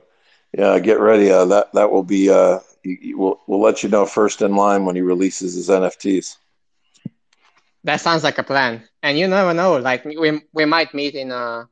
[0.57, 1.31] yeah, get ready.
[1.31, 2.31] Uh, that that will be.
[2.31, 6.37] Uh, we'll we'll let you know first in line when he releases his NFTs.
[7.87, 8.83] That sounds like a plan.
[9.01, 9.77] And you never know.
[9.77, 11.69] Like we we might meet in a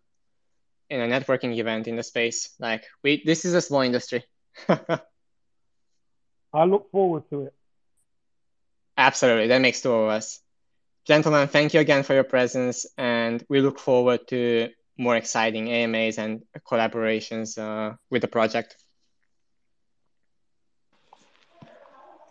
[0.88, 2.54] in a networking event in the space.
[2.60, 4.24] Like we, this is a small industry.
[4.68, 7.54] I look forward to it.
[8.96, 10.40] Absolutely, that makes two of us.
[11.04, 16.18] Gentlemen, thank you again for your presence, and we look forward to more exciting AMAs
[16.18, 18.76] and collaborations uh, with the project.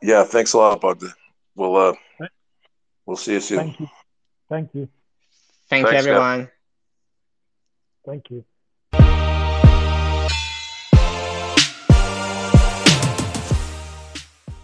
[0.02, 1.12] Yeah, thanks a lot, Bogdan.
[1.54, 1.94] We'll uh,
[3.06, 3.58] We'll see you soon.
[3.60, 3.90] Thank you.
[4.50, 4.90] Thank you.
[5.70, 6.50] Thank Thanks, you, everyone.
[8.06, 8.46] Thank you.